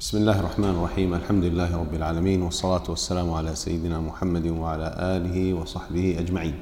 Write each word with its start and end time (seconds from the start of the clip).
بسم 0.00 0.16
الله 0.18 0.40
الرحمن 0.40 0.70
الرحيم 0.70 1.14
الحمد 1.14 1.44
لله 1.44 1.76
رب 1.76 1.94
العالمين 1.94 2.42
والصلاة 2.42 2.82
والسلام 2.88 3.30
على 3.30 3.54
سيدنا 3.54 4.00
محمد 4.00 4.46
وعلى 4.46 4.94
آله 4.98 5.54
وصحبه 5.54 6.16
أجمعين 6.18 6.54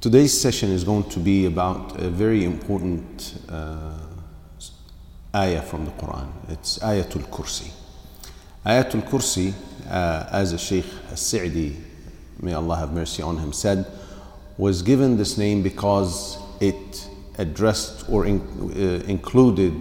Today's 0.00 0.40
session 0.40 0.70
is 0.70 0.84
going 0.84 1.04
to 1.10 1.20
be 1.20 1.46
about 1.46 2.00
a 2.00 2.08
very 2.10 2.44
important 2.44 3.34
uh, 3.48 3.92
ayah 5.34 5.62
from 5.62 5.84
the 5.84 5.90
Quran. 5.92 6.28
It's 6.48 6.78
Ayatul 6.80 7.24
Kursi. 7.30 7.70
Ayatul 8.64 9.02
Kursi, 9.02 9.52
uh, 9.88 10.26
as 10.30 10.52
a 10.52 10.58
Shaykh 10.58 10.84
As-Sa'di, 11.12 11.76
may 12.40 12.52
Allah 12.54 12.76
have 12.76 12.92
mercy 12.92 13.22
on 13.22 13.38
him, 13.38 13.52
said, 13.52 13.86
was 14.58 14.82
given 14.82 15.16
this 15.16 15.38
name 15.38 15.62
because 15.62 16.38
it 16.60 17.08
addressed 17.38 18.08
or 18.08 18.26
in, 18.26 18.40
uh, 18.40 19.04
included 19.06 19.74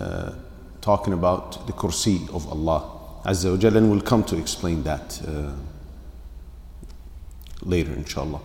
uh, 0.00 0.32
talking 0.81 1.13
about 1.13 1.65
the 1.67 1.73
kursi 1.73 2.27
of 2.33 2.47
Allah 2.51 2.83
Azza 3.23 3.51
wa 3.51 3.57
Jalla, 3.57 3.77
and 3.77 3.91
we'll 3.91 4.01
come 4.01 4.23
to 4.23 4.37
explain 4.37 4.83
that 4.83 5.21
uh, 5.27 5.51
later, 7.61 7.93
inshallah. 7.93 8.39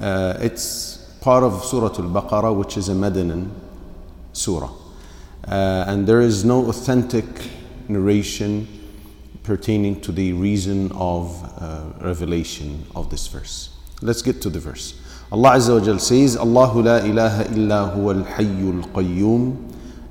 Uh, 0.00 0.38
it's 0.40 0.98
part 1.20 1.42
of 1.42 1.64
Surah 1.64 1.86
Al-Baqarah, 1.86 2.54
which 2.54 2.76
is 2.76 2.88
a 2.88 2.92
Madinan 2.92 3.50
surah. 4.32 4.70
Uh, 5.46 5.84
and 5.88 6.06
there 6.06 6.20
is 6.20 6.44
no 6.44 6.68
authentic 6.68 7.24
narration 7.88 8.68
pertaining 9.42 10.00
to 10.00 10.12
the 10.12 10.32
reason 10.32 10.90
of 10.92 11.42
uh, 11.60 11.92
revelation 12.00 12.86
of 12.94 13.10
this 13.10 13.26
verse. 13.26 13.70
Let's 14.00 14.22
get 14.22 14.40
to 14.42 14.50
the 14.50 14.60
verse. 14.60 14.94
Allah 15.32 15.56
Azza 15.56 15.78
wa 15.78 15.84
Jal 15.84 15.98
says, 15.98 16.36
Allahu 16.36 16.82
la 16.82 16.98
ilaha 16.98 17.44
illa 17.52 17.92
huwa 17.94 18.24
al-hayyul 18.24 18.84
qayyum 18.92 19.73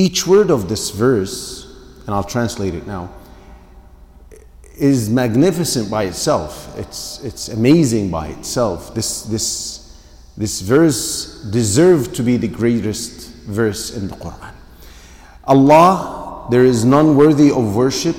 Each 0.00 0.26
word 0.26 0.50
of 0.50 0.70
this 0.70 0.88
verse, 0.88 1.66
and 2.06 2.14
I'll 2.14 2.24
translate 2.24 2.74
it 2.74 2.86
now, 2.86 3.10
is 4.78 5.10
magnificent 5.10 5.90
by 5.90 6.04
itself. 6.04 6.74
It's, 6.78 7.22
it's 7.22 7.48
amazing 7.48 8.10
by 8.10 8.28
itself. 8.28 8.94
This, 8.94 9.24
this, 9.24 9.94
this 10.38 10.62
verse 10.62 11.44
deserved 11.50 12.14
to 12.14 12.22
be 12.22 12.38
the 12.38 12.48
greatest 12.48 13.30
verse 13.44 13.94
in 13.94 14.08
the 14.08 14.14
Quran. 14.16 14.54
Allah, 15.44 16.46
there 16.50 16.64
is 16.64 16.82
none 16.82 17.14
worthy 17.14 17.50
of 17.50 17.76
worship 17.76 18.16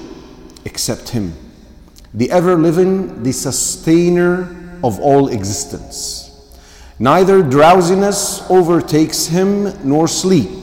except 0.65 1.09
Him, 1.09 1.33
the 2.13 2.29
ever 2.29 2.57
living, 2.57 3.23
the 3.23 3.31
sustainer 3.31 4.77
of 4.83 4.99
all 4.99 5.29
existence. 5.29 6.27
Neither 6.99 7.41
drowsiness 7.41 8.45
overtakes 8.51 9.25
Him 9.25 9.73
nor 9.83 10.07
sleep. 10.07 10.60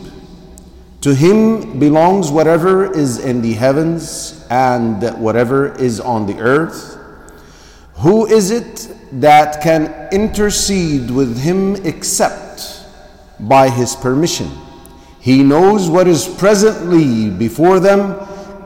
To 1.02 1.14
him 1.14 1.78
belongs 1.78 2.30
whatever 2.30 2.92
is 2.92 3.20
in 3.20 3.40
the 3.40 3.52
heavens 3.52 4.44
and 4.50 5.00
whatever 5.20 5.76
is 5.76 6.00
on 6.00 6.26
the 6.26 6.38
earth. 6.40 6.96
Who 7.98 8.26
is 8.26 8.50
it 8.50 8.92
that 9.20 9.62
can 9.62 10.08
intercede 10.12 11.10
with 11.10 11.38
him 11.38 11.76
except 11.86 12.84
by 13.38 13.68
his 13.68 13.94
permission? 13.94 14.50
He 15.20 15.44
knows 15.44 15.88
what 15.88 16.08
is 16.08 16.26
presently 16.26 17.30
before 17.30 17.78
them 17.78 18.16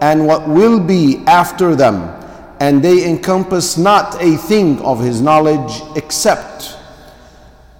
and 0.00 0.26
what 0.26 0.48
will 0.48 0.80
be 0.80 1.18
after 1.26 1.76
them, 1.76 2.18
and 2.60 2.82
they 2.82 3.08
encompass 3.08 3.76
not 3.76 4.20
a 4.22 4.36
thing 4.36 4.80
of 4.80 5.00
his 5.00 5.20
knowledge 5.20 5.82
except 5.96 6.78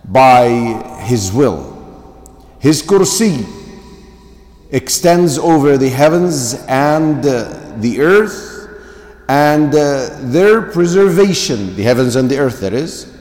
by 0.05 0.49
his 1.05 1.33
will. 1.33 1.71
His 2.59 2.83
kursi 2.83 3.62
extends 4.73 5.39
over 5.39 5.77
the 5.77 5.91
heavens 5.91 6.55
and 6.67 7.25
uh, 7.25 7.77
the 7.77 8.01
earth, 8.01 8.69
and 9.29 9.75
uh, 9.75 10.09
their 10.23 10.63
preservation, 10.63 11.77
the 11.77 11.83
heavens 11.83 12.17
and 12.17 12.29
the 12.31 12.39
earth, 12.39 12.61
that 12.61 12.73
is, 12.73 13.15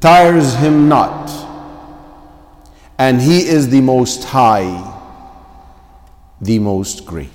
tires 0.00 0.54
him 0.54 0.88
not. 0.88 1.30
And 2.98 3.20
he 3.20 3.46
is 3.46 3.68
the 3.68 3.80
most 3.80 4.24
high, 4.24 4.96
the 6.40 6.58
most 6.58 7.06
great. 7.06 7.30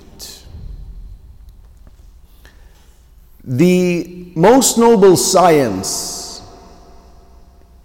The 3.42 4.32
most 4.34 4.76
noble 4.76 5.16
science 5.16 6.42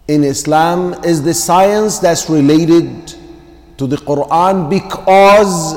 in 0.08 0.24
Islam 0.24 1.04
is 1.04 1.24
the 1.24 1.34
science 1.34 2.00
that's 2.00 2.30
related 2.30 3.16
to 3.80 3.88
the 3.88 3.96
Quran 3.96 4.70
because 4.70 5.74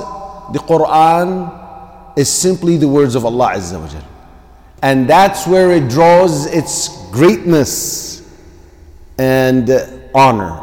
the 0.53 0.59
Quran 0.59 2.19
is 2.19 2.29
simply 2.29 2.77
the 2.77 2.89
words 2.89 3.15
of 3.15 3.25
Allah 3.25 3.55
Azza 3.55 3.81
wa 3.81 3.87
Jal. 3.87 4.03
And 4.83 5.09
that's 5.09 5.47
where 5.47 5.71
it 5.71 5.89
draws 5.89 6.47
its 6.47 7.09
greatness 7.13 8.21
and 9.19 9.71
honor. 10.13 10.59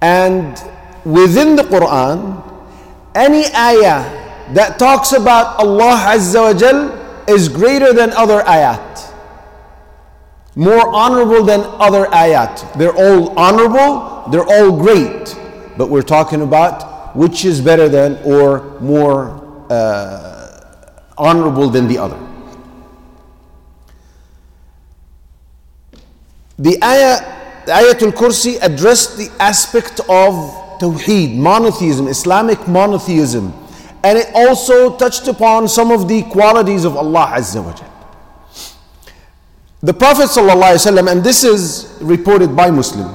And 0.00 0.56
within 1.04 1.54
the 1.54 1.64
Quran, 1.64 2.42
any 3.14 3.44
ayah 3.54 4.08
that 4.54 4.78
talks 4.78 5.12
about 5.12 5.60
Allah 5.60 6.16
Azza 6.16 6.40
wa 6.40 6.58
Jal 6.58 6.80
is 7.28 7.46
greater 7.50 7.92
than 7.92 8.10
other 8.16 8.40
ayat. 8.40 9.04
More 10.56 10.88
honorable 10.88 11.44
than 11.44 11.60
other 11.76 12.06
ayat. 12.06 12.56
They're 12.78 12.96
all 12.96 13.38
honorable, 13.38 14.24
they're 14.32 14.48
all 14.48 14.72
great 14.72 15.36
but 15.78 15.88
we're 15.88 16.02
talking 16.02 16.42
about 16.42 17.16
which 17.16 17.44
is 17.44 17.60
better 17.60 17.88
than 17.88 18.18
or 18.24 18.78
more 18.80 19.66
uh, 19.70 20.60
honorable 21.16 21.68
than 21.70 21.88
the 21.88 21.96
other. 21.98 22.18
The 26.58 26.76
ayah, 26.82 27.64
the 27.66 27.72
Ayatul 27.72 28.12
Kursi 28.12 28.58
addressed 28.60 29.16
the 29.16 29.30
aspect 29.38 30.00
of 30.00 30.34
Tawheed, 30.80 31.36
monotheism, 31.36 32.08
Islamic 32.08 32.66
monotheism, 32.66 33.52
and 34.02 34.18
it 34.18 34.30
also 34.34 34.96
touched 34.96 35.28
upon 35.28 35.68
some 35.68 35.90
of 35.90 36.08
the 36.08 36.22
qualities 36.24 36.84
of 36.84 36.96
Allah 36.96 37.32
Azza 37.36 37.62
wa 37.64 37.72
Jal. 37.72 37.88
The 39.80 39.94
Prophet 39.94 40.24
ﷺ, 40.24 41.10
and 41.10 41.22
this 41.22 41.44
is 41.44 41.96
reported 42.00 42.56
by 42.56 42.70
Muslim, 42.70 43.06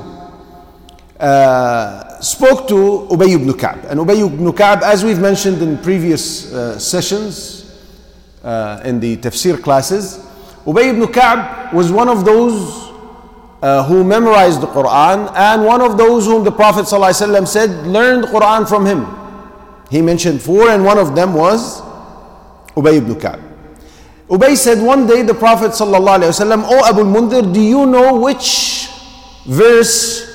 uh, 1.20 2.13
spoke 2.24 2.68
to 2.70 3.08
Ubay 3.12 3.36
ibn 3.36 3.52
Ka'b. 3.54 3.86
And 3.90 4.00
Ubay 4.00 4.26
ibn 4.26 4.52
Ka'b, 4.54 4.82
as 4.84 5.04
we've 5.04 5.20
mentioned 5.20 5.62
in 5.62 5.78
previous 5.80 6.52
uh, 6.54 6.80
sessions 6.80 7.78
uh, 8.44 8.82
in 8.86 9.00
the 9.00 9.18
tafsir 9.18 9.62
classes, 9.62 10.18
Ubay 10.66 10.90
ibn 10.96 11.06
Ka'b 11.12 11.74
was 11.74 11.92
one 11.92 12.08
of 12.08 12.24
those 12.24 12.90
uh, 13.62 13.84
who 13.84 14.04
memorized 14.04 14.62
the 14.62 14.68
Quran 14.68 15.32
and 15.36 15.66
one 15.66 15.82
of 15.82 15.98
those 15.98 16.26
whom 16.26 16.44
the 16.44 16.52
Prophet 16.52 16.86
ﷺ 16.86 17.48
said 17.48 17.70
learned 17.88 18.26
Quran 18.26 18.68
from 18.68 18.86
him. 18.86 19.06
He 19.90 20.02
mentioned 20.02 20.42
four, 20.42 20.70
and 20.70 20.84
one 20.84 20.98
of 20.98 21.16
them 21.16 21.34
was 21.34 21.82
Ubay 22.76 22.98
ibn 22.98 23.20
Ka'b. 23.20 23.40
Ubay 24.30 24.56
said 24.58 24.82
one 24.82 25.06
day 25.06 25.22
the 25.24 25.34
Prophet 25.34 25.72
O 25.80 26.86
Abu 26.90 27.04
Mundir, 27.04 27.54
do 27.54 27.60
you 27.62 27.86
know 27.86 28.16
which 28.20 28.88
verse 29.46 30.33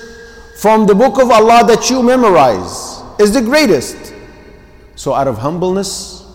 from 0.59 0.87
the 0.87 0.95
book 0.95 1.23
of 1.23 1.31
Allah 1.31 1.63
that 1.71 1.89
you 1.89 2.03
memorize 2.03 2.99
is 3.23 3.33
the 3.33 3.41
greatest. 3.41 3.95
So, 4.97 5.15
out 5.15 5.29
of 5.29 5.39
humbleness 5.39 6.27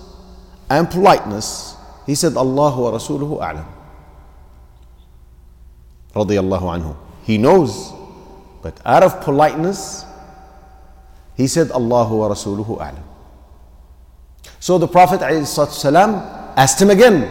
and 0.69 0.89
politeness, 0.89 1.75
he 2.07 2.15
said, 2.15 2.37
Allahu 2.39 2.83
wa 2.87 2.91
Rasuluhu 2.95 3.43
a'lam. 3.43 3.67
Radiallahu 6.15 6.65
anhu. 6.71 6.95
He 7.23 7.37
knows, 7.37 7.91
but 8.61 8.79
out 8.85 9.03
of 9.03 9.19
politeness, 9.19 10.05
he 11.35 11.47
said, 11.47 11.71
Allahu 11.71 12.23
wa 12.23 12.29
Rasuluhu 12.31 12.79
a'lam. 12.79 13.03
So 14.63 14.77
the 14.77 14.87
Prophet 14.87 15.19
ﷺ 15.19 16.55
asked 16.55 16.81
him 16.81 16.89
again, 16.89 17.27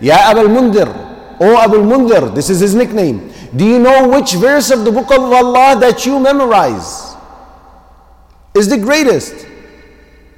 Ya 0.00 0.30
Abul 0.30 0.48
Mundir, 0.52 0.92
O 1.40 1.56
Abul 1.64 1.80
Mundir, 1.80 2.34
this 2.34 2.50
is 2.50 2.60
his 2.60 2.74
nickname. 2.74 3.32
Do 3.56 3.64
you 3.64 3.78
know 3.78 4.08
which 4.08 4.32
verse 4.34 4.70
of 4.70 4.84
the 4.84 4.92
book 4.92 5.10
of 5.10 5.20
Allah 5.32 5.78
that 5.80 6.04
you 6.04 6.20
memorize 6.20 7.14
is 8.54 8.68
the 8.68 8.76
greatest? 8.76 9.46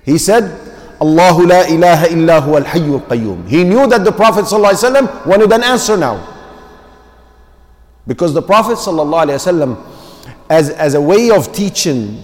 He 0.04 0.18
said, 0.18 0.44
Allahu 1.00 1.46
la 1.46 1.62
ilaha 1.66 2.06
illa 2.12 2.40
huwa 2.40 2.56
al 2.64 3.00
qayyum. 3.00 3.48
He 3.48 3.64
knew 3.64 3.86
that 3.88 4.04
the 4.04 4.12
Prophet 4.12 4.44
ﷺ 4.44 5.26
wanted 5.26 5.52
an 5.52 5.62
answer 5.62 5.96
now. 5.96 6.34
Because 8.06 8.34
the 8.34 8.42
Prophet 8.42 8.78
ﷺ, 8.78 9.84
as, 10.48 10.70
as 10.70 10.94
a 10.94 11.00
way 11.00 11.30
of 11.30 11.52
teaching 11.52 12.22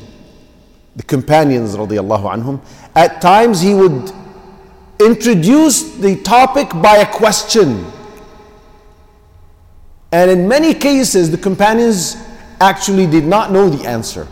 the 0.97 1.03
companions 1.03 1.77
radiallahu 1.77 2.33
anhum, 2.35 2.61
at 2.95 3.21
times 3.21 3.61
he 3.61 3.75
would 3.75 4.13
introduce 5.01 5.83
the 5.97 6.17
topic 6.23 6.71
by 6.83 6.97
a 6.97 7.07
question. 7.13 7.85
And 10.15 10.31
in 10.31 10.47
many 10.47 10.75
cases, 10.75 11.33
the 11.33 11.39
companions 11.39 12.17
actually 12.61 13.09
did 13.09 13.25
not 13.25 13.51
know 13.51 13.69
the 13.69 13.85
answer. 13.85 14.29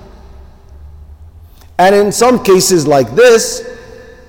And 1.76 1.93
in 1.93 2.12
some 2.12 2.44
cases 2.44 2.87
like 2.87 3.17
this, 3.17 3.69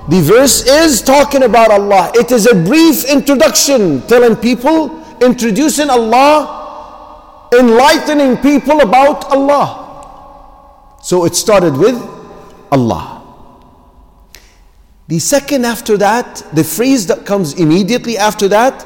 the 0.10 0.22
verse 0.22 0.66
is 0.68 1.02
talking 1.02 1.44
about 1.44 1.72
Allah. 1.72 2.12
It 2.16 2.32
is 2.32 2.46
a 2.46 2.56
brief 2.56 3.06
introduction 3.06 4.02
telling 4.08 4.36
people, 4.36 5.04
introducing 5.22 5.90
Allah, 5.90 7.50
enlightening 7.58 8.38
people 8.38 8.82
about 8.82 9.26
Allah. 9.32 10.98
So 11.02 11.26
it 11.26 11.36
started 11.36 11.78
with 11.78 11.96
Allah. 12.72 13.24
The 15.08 15.20
second 15.20 15.66
after 15.66 15.98
that, 15.98 16.44
the 16.54 16.64
phrase 16.64 17.08
that 17.08 17.26
comes 17.26 17.54
immediately 17.54 18.18
after 18.18 18.48
that, 18.50 18.86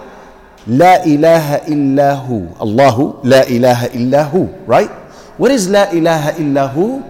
La 0.67 1.03
ilaha 1.03 1.65
illahu. 1.67 2.55
Allahu, 2.59 3.19
La 3.23 3.43
ilaha 3.43 3.89
illahu, 3.89 4.65
right? 4.65 4.89
What 5.37 5.51
is 5.51 5.69
La 5.69 5.89
ilaha 5.91 6.31
illahu? 6.39 7.03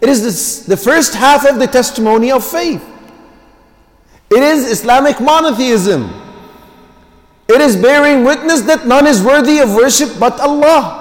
It 0.00 0.08
is 0.08 0.22
this, 0.22 0.66
the 0.66 0.76
first 0.76 1.14
half 1.14 1.46
of 1.46 1.58
the 1.58 1.66
testimony 1.66 2.30
of 2.30 2.44
faith. 2.44 2.84
It 4.30 4.42
is 4.42 4.66
Islamic 4.70 5.20
monotheism. 5.20 6.10
It 7.48 7.60
is 7.60 7.76
bearing 7.76 8.24
witness 8.24 8.62
that 8.62 8.86
none 8.86 9.06
is 9.06 9.22
worthy 9.22 9.60
of 9.60 9.74
worship 9.74 10.18
but 10.18 10.40
Allah. 10.40 11.00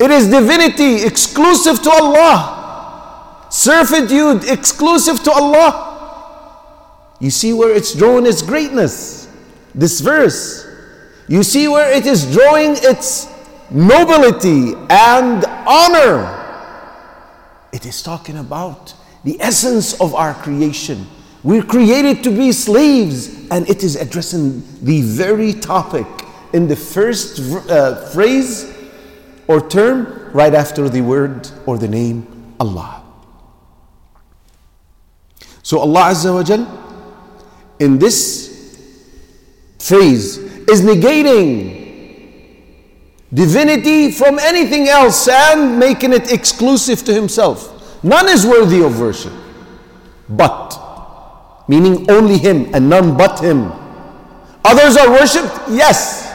It 0.00 0.10
is 0.10 0.28
divinity 0.28 1.04
exclusive 1.04 1.82
to 1.82 1.90
Allah. 1.90 3.46
Servitude 3.50 4.44
exclusive 4.44 5.22
to 5.24 5.32
Allah. 5.32 5.86
You 7.20 7.30
see 7.30 7.52
where 7.52 7.74
it's 7.74 7.94
drawn 7.94 8.24
its 8.24 8.40
greatness. 8.40 9.19
This 9.74 10.00
verse. 10.00 10.66
You 11.28 11.42
see 11.42 11.68
where 11.68 11.92
it 11.92 12.06
is 12.06 12.30
drawing 12.32 12.72
its 12.76 13.28
nobility 13.70 14.74
and 14.90 15.44
honor. 15.66 16.36
It 17.72 17.86
is 17.86 18.02
talking 18.02 18.38
about 18.38 18.94
the 19.22 19.40
essence 19.40 20.00
of 20.00 20.14
our 20.14 20.34
creation. 20.34 21.06
We're 21.42 21.62
created 21.62 22.24
to 22.24 22.30
be 22.30 22.52
slaves, 22.52 23.48
and 23.50 23.68
it 23.68 23.84
is 23.84 23.96
addressing 23.96 24.62
the 24.84 25.02
very 25.02 25.52
topic 25.52 26.06
in 26.52 26.66
the 26.66 26.76
first 26.76 27.38
uh, 27.70 27.94
phrase 28.10 28.76
or 29.46 29.66
term 29.68 30.30
right 30.32 30.52
after 30.52 30.88
the 30.88 31.00
word 31.00 31.48
or 31.66 31.78
the 31.78 31.88
name 31.88 32.26
Allah. 32.58 33.02
So, 35.62 35.78
Allah 35.78 36.10
Azza 36.10 36.34
wa 36.34 36.42
Jal 36.42 36.66
in 37.78 37.98
this 37.98 38.49
phrase 39.80 40.36
is 40.36 40.82
negating 40.82 41.78
divinity 43.32 44.12
from 44.12 44.38
anything 44.38 44.88
else 44.88 45.28
and 45.28 45.78
making 45.78 46.12
it 46.12 46.32
exclusive 46.32 47.04
to 47.04 47.14
himself. 47.14 48.02
None 48.04 48.28
is 48.28 48.46
worthy 48.46 48.82
of 48.82 48.98
worship 49.00 49.32
but, 50.30 51.64
meaning 51.68 52.08
only 52.10 52.38
him 52.38 52.72
and 52.74 52.88
none 52.88 53.16
but 53.16 53.40
him. 53.40 53.72
Others 54.64 54.96
are 54.96 55.10
worshipped, 55.10 55.68
yes, 55.68 56.32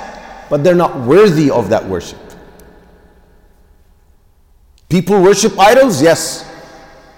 but 0.49 0.63
they're 0.63 0.75
not 0.75 0.95
worthy 1.01 1.49
of 1.49 1.69
that 1.69 1.85
worship. 1.85 2.19
People 4.89 5.21
worship 5.21 5.57
idols, 5.57 6.01
yes. 6.01 6.49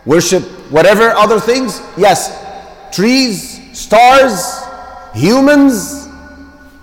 Worship 0.06 0.44
whatever 0.72 1.10
other 1.10 1.40
things, 1.40 1.82
yes. 1.98 2.46
Trees, 2.96 3.78
stars, 3.78 4.62
humans, 5.14 5.97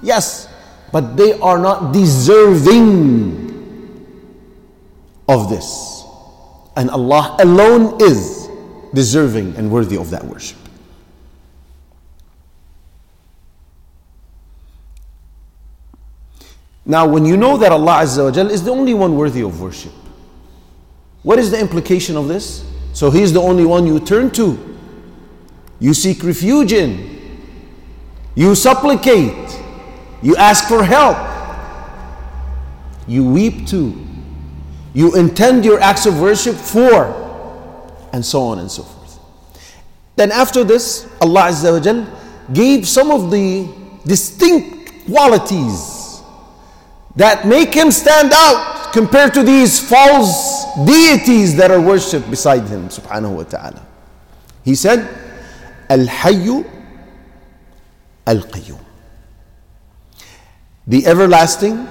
yes 0.04 0.48
but 0.94 1.16
they 1.16 1.32
are 1.40 1.58
not 1.58 1.92
deserving 1.92 3.44
of 5.28 5.48
this. 5.48 6.04
And 6.76 6.88
Allah 6.88 7.36
alone 7.40 8.00
is 8.00 8.48
deserving 8.92 9.56
and 9.56 9.72
worthy 9.72 9.96
of 9.96 10.10
that 10.10 10.24
worship. 10.24 10.58
Now, 16.86 17.08
when 17.08 17.24
you 17.24 17.36
know 17.36 17.56
that 17.56 17.72
Allah 17.72 18.02
Azza 18.02 18.30
wa 18.32 18.50
is 18.50 18.62
the 18.62 18.70
only 18.70 18.92
one 18.92 19.16
worthy 19.16 19.42
of 19.42 19.60
worship, 19.60 19.92
what 21.24 21.40
is 21.40 21.50
the 21.50 21.58
implication 21.58 22.16
of 22.16 22.28
this? 22.28 22.64
So 22.92 23.10
He's 23.10 23.32
the 23.32 23.40
only 23.40 23.64
one 23.64 23.84
you 23.84 23.98
turn 23.98 24.30
to, 24.32 24.78
you 25.80 25.92
seek 25.92 26.22
refuge 26.22 26.72
in, 26.72 27.40
you 28.36 28.54
supplicate, 28.54 29.63
you 30.24 30.34
ask 30.36 30.66
for 30.66 30.82
help. 30.82 31.18
You 33.06 33.30
weep 33.30 33.66
too. 33.66 33.94
You 34.94 35.14
intend 35.16 35.66
your 35.66 35.78
acts 35.80 36.06
of 36.06 36.18
worship 36.18 36.56
for. 36.56 37.20
And 38.14 38.24
so 38.24 38.40
on 38.44 38.58
and 38.58 38.70
so 38.70 38.84
forth. 38.84 39.20
Then 40.16 40.32
after 40.32 40.64
this, 40.64 41.06
Allah 41.20 41.42
Azza 41.52 41.72
wa 41.72 41.80
Jal 41.80 42.06
gave 42.54 42.88
some 42.88 43.10
of 43.10 43.30
the 43.30 43.68
distinct 44.06 45.04
qualities 45.06 46.22
that 47.16 47.46
make 47.46 47.74
him 47.74 47.90
stand 47.90 48.32
out 48.32 48.92
compared 48.94 49.34
to 49.34 49.42
these 49.42 49.78
false 49.78 50.64
deities 50.86 51.54
that 51.56 51.70
are 51.70 51.80
worshipped 51.80 52.30
beside 52.30 52.66
him 52.66 52.88
subhanahu 52.88 53.36
wa 53.36 53.42
ta'ala. 53.42 53.84
He 54.64 54.74
said, 54.74 55.06
Al-Hayyu 55.90 56.64
Al-Qayyum 58.26 58.83
the 60.86 61.06
everlasting, 61.06 61.88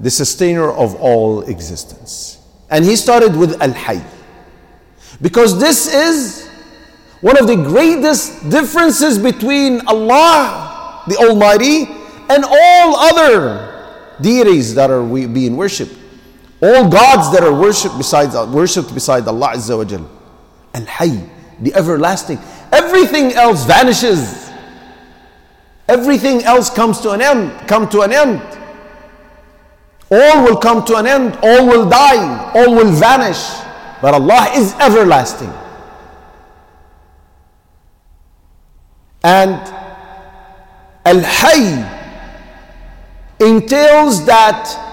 the 0.00 0.10
sustainer 0.10 0.70
of 0.70 0.94
all 0.96 1.42
existence. 1.42 2.38
And 2.70 2.84
he 2.84 2.96
started 2.96 3.34
with 3.34 3.60
Al 3.62 3.72
Hayy. 3.72 4.04
Because 5.20 5.58
this 5.58 5.92
is 5.92 6.48
one 7.20 7.38
of 7.38 7.46
the 7.46 7.56
greatest 7.56 8.48
differences 8.50 9.18
between 9.18 9.80
Allah, 9.86 11.02
the 11.08 11.16
Almighty, 11.16 11.84
and 12.30 12.44
all 12.44 12.96
other 12.96 13.74
deities 14.20 14.74
that 14.74 14.90
are 14.90 15.02
being 15.04 15.56
worshipped. 15.56 15.94
All 16.62 16.88
gods 16.88 17.32
that 17.32 17.42
are 17.42 17.52
worshipped 17.54 17.96
besides 17.96 18.34
worshipped 18.34 18.92
beside 18.92 19.26
Allah 19.26 19.52
Azza 19.54 19.76
wa 19.76 19.84
Jal. 19.84 20.08
Al 20.74 20.82
Hayy, 20.82 21.28
the 21.60 21.74
everlasting. 21.74 22.38
Everything 22.72 23.32
else 23.32 23.64
vanishes. 23.64 24.47
Everything 25.88 26.42
else 26.44 26.68
comes 26.68 27.00
to 27.00 27.10
an 27.12 27.22
end, 27.22 27.66
come 27.66 27.88
to 27.88 28.02
an 28.02 28.12
end. 28.12 28.42
All 30.10 30.44
will 30.44 30.56
come 30.56 30.84
to 30.84 30.96
an 30.96 31.06
end, 31.06 31.38
all 31.42 31.66
will 31.66 31.88
die, 31.88 32.52
all 32.54 32.74
will 32.74 32.92
vanish. 32.92 33.42
But 34.02 34.14
Allah 34.14 34.50
is 34.54 34.74
everlasting. 34.74 35.52
And 39.24 39.54
Al 41.04 41.20
Hayy 41.20 41.96
entails 43.40 44.24
that 44.26 44.84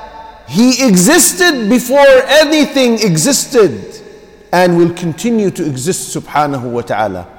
he 0.48 0.86
existed 0.88 1.70
before 1.70 2.06
anything 2.28 2.96
existed 3.02 4.02
and 4.54 4.78
will 4.78 4.94
continue 4.94 5.52
to 5.52 5.66
exist 5.66 6.16
subhanahu 6.16 6.72
wa 6.72 6.82
ta'ala. 6.82 7.35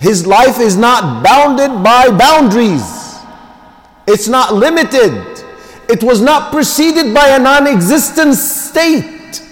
His 0.00 0.26
life 0.26 0.58
is 0.58 0.76
not 0.76 1.22
bounded 1.22 1.84
by 1.84 2.08
boundaries. 2.10 3.18
It's 4.06 4.28
not 4.28 4.54
limited. 4.54 5.12
It 5.88 6.02
was 6.02 6.20
not 6.20 6.50
preceded 6.52 7.12
by 7.12 7.28
a 7.28 7.38
non 7.38 7.66
existent 7.66 8.34
state. 8.34 9.42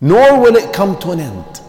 Nor 0.00 0.40
will 0.40 0.56
it 0.56 0.72
come 0.72 0.98
to 1.00 1.10
an 1.10 1.20
end. 1.20 1.60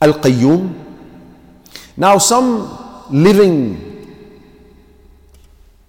Al 0.00 0.14
Qayyum. 0.14 0.86
Now, 1.96 2.16
some 2.16 3.06
living 3.10 3.90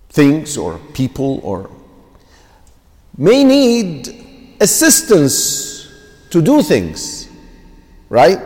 things 0.09 0.57
or 0.57 0.77
people 0.93 1.39
or 1.41 1.69
may 3.17 3.43
need 3.45 4.57
assistance 4.59 5.87
to 6.29 6.41
do 6.41 6.61
things, 6.61 7.20
right? 8.11 8.37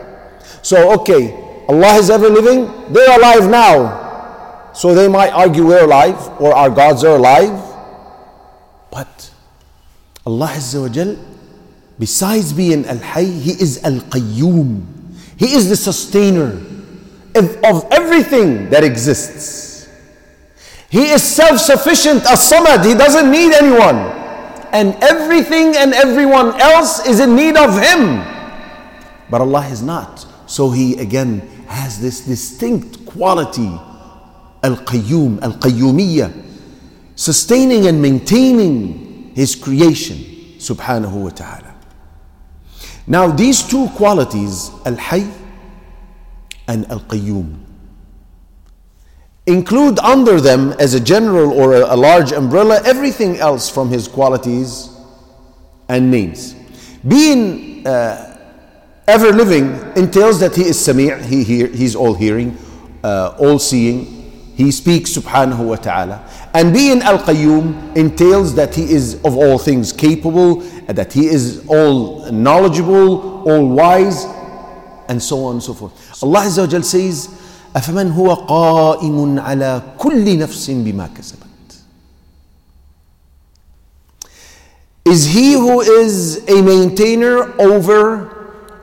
So, 0.62 0.94
okay, 1.02 1.34
Allah 1.68 1.98
is 1.98 2.08
ever 2.08 2.30
living, 2.30 2.70
they're 2.94 3.18
alive 3.18 3.50
now. 3.50 4.70
So 4.72 4.94
they 4.94 5.08
might 5.08 5.32
argue 5.32 5.66
we're 5.66 5.84
alive 5.84 6.16
or 6.40 6.54
our 6.54 6.70
gods 6.70 7.02
are 7.02 7.16
alive. 7.16 7.50
But 8.92 9.30
Allah 10.24 10.48
Azza 10.54 10.78
wa 10.86 11.22
besides 11.98 12.52
being 12.52 12.86
Al 12.86 12.98
Hayy, 12.98 13.40
He 13.42 13.50
is 13.52 13.82
Al 13.82 13.98
Qayyum. 14.14 14.86
He 15.36 15.52
is 15.54 15.68
the 15.68 15.76
sustainer 15.76 16.54
of, 17.34 17.56
of 17.64 17.88
everything 17.90 18.70
that 18.70 18.84
exists. 18.84 19.88
He 20.88 21.10
is 21.10 21.22
self 21.22 21.58
sufficient, 21.58 22.22
as 22.30 22.38
Samad, 22.50 22.86
He 22.86 22.94
doesn't 22.94 23.30
need 23.30 23.52
anyone. 23.52 23.96
And 24.70 24.94
everything 25.02 25.74
and 25.76 25.92
everyone 25.92 26.54
else 26.60 27.04
is 27.06 27.18
in 27.18 27.34
need 27.34 27.56
of 27.56 27.74
Him. 27.82 28.35
But 29.30 29.40
Allah 29.40 29.66
is 29.66 29.82
not. 29.82 30.26
So 30.46 30.70
He 30.70 30.96
again 30.98 31.40
has 31.68 32.00
this 32.00 32.20
distinct 32.20 33.04
quality 33.06 33.70
Al 34.62 34.76
Qayyum, 34.76 35.42
Al 35.42 35.52
Qayyumiyya, 35.54 36.32
sustaining 37.14 37.86
and 37.86 38.00
maintaining 38.00 39.32
His 39.34 39.54
creation, 39.54 40.16
subhanahu 40.58 41.22
wa 41.24 41.30
ta'ala. 41.30 41.74
Now, 43.06 43.30
these 43.30 43.62
two 43.62 43.88
qualities, 43.90 44.70
Al 44.84 44.96
Hayy 44.96 45.30
and 46.66 46.90
Al 46.90 47.00
Qayyum, 47.00 47.66
include 49.46 49.98
under 50.00 50.40
them 50.40 50.72
as 50.80 50.94
a 50.94 51.00
general 51.00 51.52
or 51.52 51.74
a, 51.74 51.94
large 51.94 52.32
umbrella 52.32 52.80
everything 52.84 53.36
else 53.36 53.70
from 53.70 53.88
his 53.88 54.08
qualities 54.08 54.90
and 55.88 56.10
names. 56.10 56.54
Being 57.06 57.86
uh, 57.86 58.25
ever 59.07 59.31
living 59.31 59.71
entails 59.95 60.39
that 60.39 60.55
he 60.55 60.63
is 60.63 60.83
Sami', 60.83 61.21
he 61.23 61.43
hear, 61.43 61.67
he's 61.67 61.95
all 61.95 62.13
hearing, 62.13 62.57
uh, 63.03 63.35
all 63.39 63.59
seeing, 63.59 64.21
he 64.55 64.71
speaks 64.71 65.17
subhanahu 65.17 65.65
wa 65.65 65.75
ta'ala. 65.75 66.23
And 66.53 66.73
being 66.73 67.01
Al 67.01 67.19
Qayyum 67.19 67.95
entails 67.95 68.55
that 68.55 68.75
he 68.75 68.83
is 68.91 69.15
of 69.23 69.35
all 69.37 69.57
things 69.57 69.91
capable, 69.91 70.61
that 70.87 71.13
he 71.13 71.27
is 71.27 71.65
all 71.67 72.31
knowledgeable, 72.31 73.49
all 73.49 73.67
wise, 73.69 74.25
and 75.09 75.21
so 75.21 75.45
on 75.45 75.55
and 75.55 75.63
so 75.63 75.73
forth. 75.73 76.23
Allah 76.23 76.41
Azza 76.41 76.59
wa 76.59 76.67
Jal 76.67 76.83
says, 76.83 77.37
أفمن 77.75 78.11
هو 78.11 78.33
قائم 78.33 79.39
على 79.39 79.81
كل 79.97 80.37
نفس 80.39 80.69
بما 80.69 81.09
كسبت 81.17 81.47
Is 85.05 85.25
he 85.25 85.53
who 85.53 85.81
is 85.81 86.47
a 86.47 86.61
maintainer 86.61 87.59
over 87.59 88.34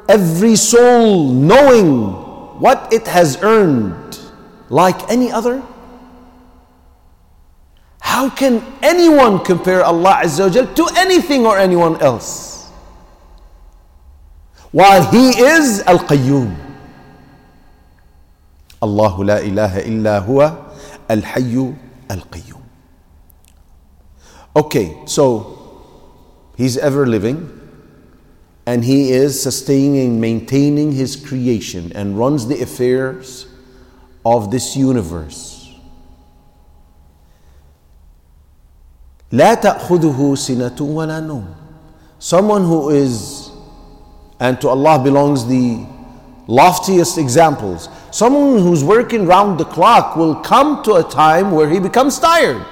every 0.10 0.56
soul 0.56 1.32
knowing 1.32 2.12
what 2.60 2.92
it 2.92 3.08
has 3.08 3.42
earned 3.42 4.20
like 4.70 5.10
any 5.10 5.32
other? 5.32 5.62
How 8.00 8.30
can 8.30 8.62
anyone 8.84 9.40
compare 9.40 9.84
Allah 9.84 10.22
Azza 10.24 10.52
to 10.52 10.84
anything 10.98 11.46
or 11.48 11.58
anyone 11.58 11.98
else? 12.02 12.70
While 14.72 15.10
He 15.10 15.40
is 15.40 15.82
Al 15.88 16.00
Qayyum. 16.00 16.54
Allahu 18.84 19.24
la 19.24 19.38
ilaha 19.40 19.80
illa 19.88 20.22
huwa 20.22 20.76
Al 21.10 21.22
Hayyu 21.22 21.78
Al 22.10 22.22
Qayyum. 22.28 22.62
Okay, 24.56 24.98
so 25.06 25.58
He's 26.58 26.78
ever 26.78 27.08
living 27.08 27.63
and 28.67 28.85
he 28.85 29.13
is 29.13 29.41
sustaining, 29.43 30.21
maintaining 30.21 30.93
his 30.93 31.17
creation 31.17 31.91
and 31.95 32.19
runs 32.19 32.47
the 32.47 32.61
affairs 32.61 33.47
of 34.27 34.51
this 34.51 34.77
universe. 34.77 35.75
لا 39.33 39.55
تأخذه 39.55 40.35
سنة 40.37 40.77
ولا 40.77 41.21
نوم. 41.21 41.55
Someone 42.19 42.65
who 42.65 42.91
is, 42.91 43.51
and 44.41 44.61
to 44.61 44.69
Allah 44.69 45.03
belongs 45.03 45.47
the 45.47 45.87
loftiest 46.47 47.17
examples. 47.19 47.89
Someone 48.11 48.59
who's 48.59 48.83
working 48.83 49.27
round 49.27 49.61
the 49.61 49.65
clock 49.65 50.17
will 50.17 50.35
come 50.35 50.83
to 50.83 50.95
a 50.95 51.03
time 51.05 51.53
where 51.53 51.69
he 51.69 51.79
becomes 51.79 52.19
tired, 52.19 52.67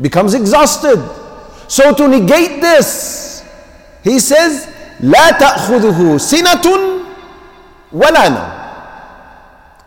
becomes 0.00 0.34
exhausted. 0.34 1.02
So 1.68 1.92
to 1.94 2.06
negate 2.06 2.60
this, 2.60 3.44
he 4.04 4.20
says, 4.20 4.69
لا 5.00 5.30
تأخذه 5.30 6.16
سنة 6.18 6.66
ولا 7.92 8.28
نوم. 8.28 8.52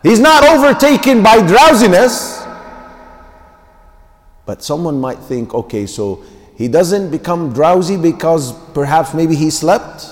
He's 0.02 0.20
not 0.20 0.44
overtaken 0.44 1.22
by 1.22 1.46
drowsiness. 1.46 2.38
But 4.46 4.62
someone 4.62 5.00
might 5.00 5.18
think, 5.18 5.54
okay, 5.54 5.86
so 5.86 6.24
he 6.56 6.68
doesn't 6.68 7.10
become 7.10 7.52
drowsy 7.52 7.96
because 7.96 8.52
perhaps 8.72 9.14
maybe 9.14 9.36
he 9.36 9.50
slept 9.50 10.06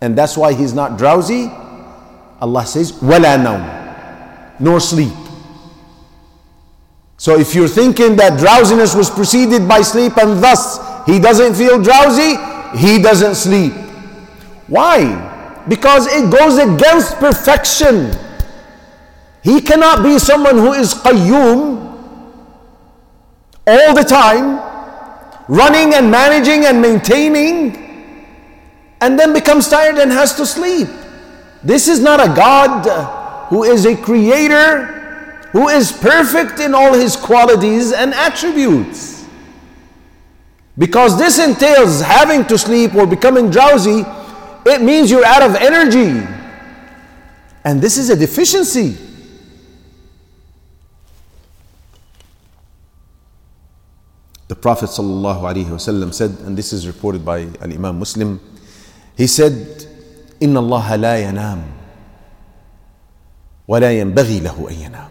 and 0.00 0.16
that's 0.16 0.36
why 0.36 0.52
he's 0.52 0.72
not 0.72 0.96
drowsy. 0.96 1.50
Allah 2.40 2.64
says, 2.66 2.92
وَلَا 2.92 3.36
نَوْمٍ 3.36 4.60
Nor 4.60 4.80
sleep. 4.80 5.12
So 7.18 7.38
if 7.38 7.54
you're 7.54 7.68
thinking 7.68 8.16
that 8.16 8.38
drowsiness 8.38 8.94
was 8.94 9.10
preceded 9.10 9.68
by 9.68 9.82
sleep 9.82 10.16
and 10.16 10.42
thus 10.42 10.78
he 11.06 11.18
doesn't 11.18 11.54
feel 11.54 11.82
drowsy, 11.82 12.36
he 12.77 13.01
doesn't 13.01 13.35
sleep. 13.35 13.73
Why? 14.67 15.63
Because 15.67 16.07
it 16.07 16.31
goes 16.31 16.57
against 16.57 17.15
perfection. 17.17 18.11
He 19.43 19.61
cannot 19.61 20.03
be 20.03 20.19
someone 20.19 20.57
who 20.57 20.73
is 20.73 20.93
qayyum 20.93 21.85
all 23.67 23.95
the 23.95 24.03
time, 24.03 24.59
running 25.47 25.93
and 25.93 26.09
managing 26.09 26.65
and 26.65 26.81
maintaining, 26.81 27.83
and 29.01 29.19
then 29.19 29.33
becomes 29.33 29.67
tired 29.67 29.97
and 29.97 30.11
has 30.11 30.35
to 30.35 30.45
sleep. 30.45 30.87
This 31.63 31.87
is 31.87 31.99
not 31.99 32.19
a 32.19 32.27
God 32.35 32.85
who 33.49 33.63
is 33.63 33.85
a 33.85 33.95
creator, 33.95 34.85
who 35.51 35.69
is 35.69 35.91
perfect 35.91 36.59
in 36.59 36.75
all 36.75 36.93
his 36.93 37.15
qualities 37.15 37.91
and 37.91 38.13
attributes. 38.13 39.14
Because 40.78 41.18
this 41.18 41.38
entails 41.38 42.00
having 42.00 42.44
to 42.46 42.56
sleep 42.56 42.94
or 42.94 43.06
becoming 43.06 43.50
drowsy, 43.50 44.04
it 44.66 44.82
means 44.82 45.10
you're 45.10 45.24
out 45.26 45.42
of 45.42 45.54
energy. 45.56 46.26
And 47.64 47.80
this 47.80 47.98
is 47.98 48.08
a 48.08 48.16
deficiency. 48.16 48.96
The 54.48 54.56
Prophet 54.56 54.90
ﷺ 54.90 56.14
said, 56.14 56.30
and 56.40 56.56
this 56.56 56.72
is 56.72 56.86
reported 56.86 57.24
by 57.24 57.42
Al 57.60 57.72
Imam 57.72 57.98
Muslim, 57.98 58.40
he 59.16 59.26
said, 59.26 59.86
إن 60.40 60.56
الله 60.56 60.96
لا 60.96 61.30
ينام 61.30 61.62
ولا 63.68 63.92
ينبغي 63.92 64.40
له 64.40 64.68
أن 64.70 64.90
ينام. 64.90 65.08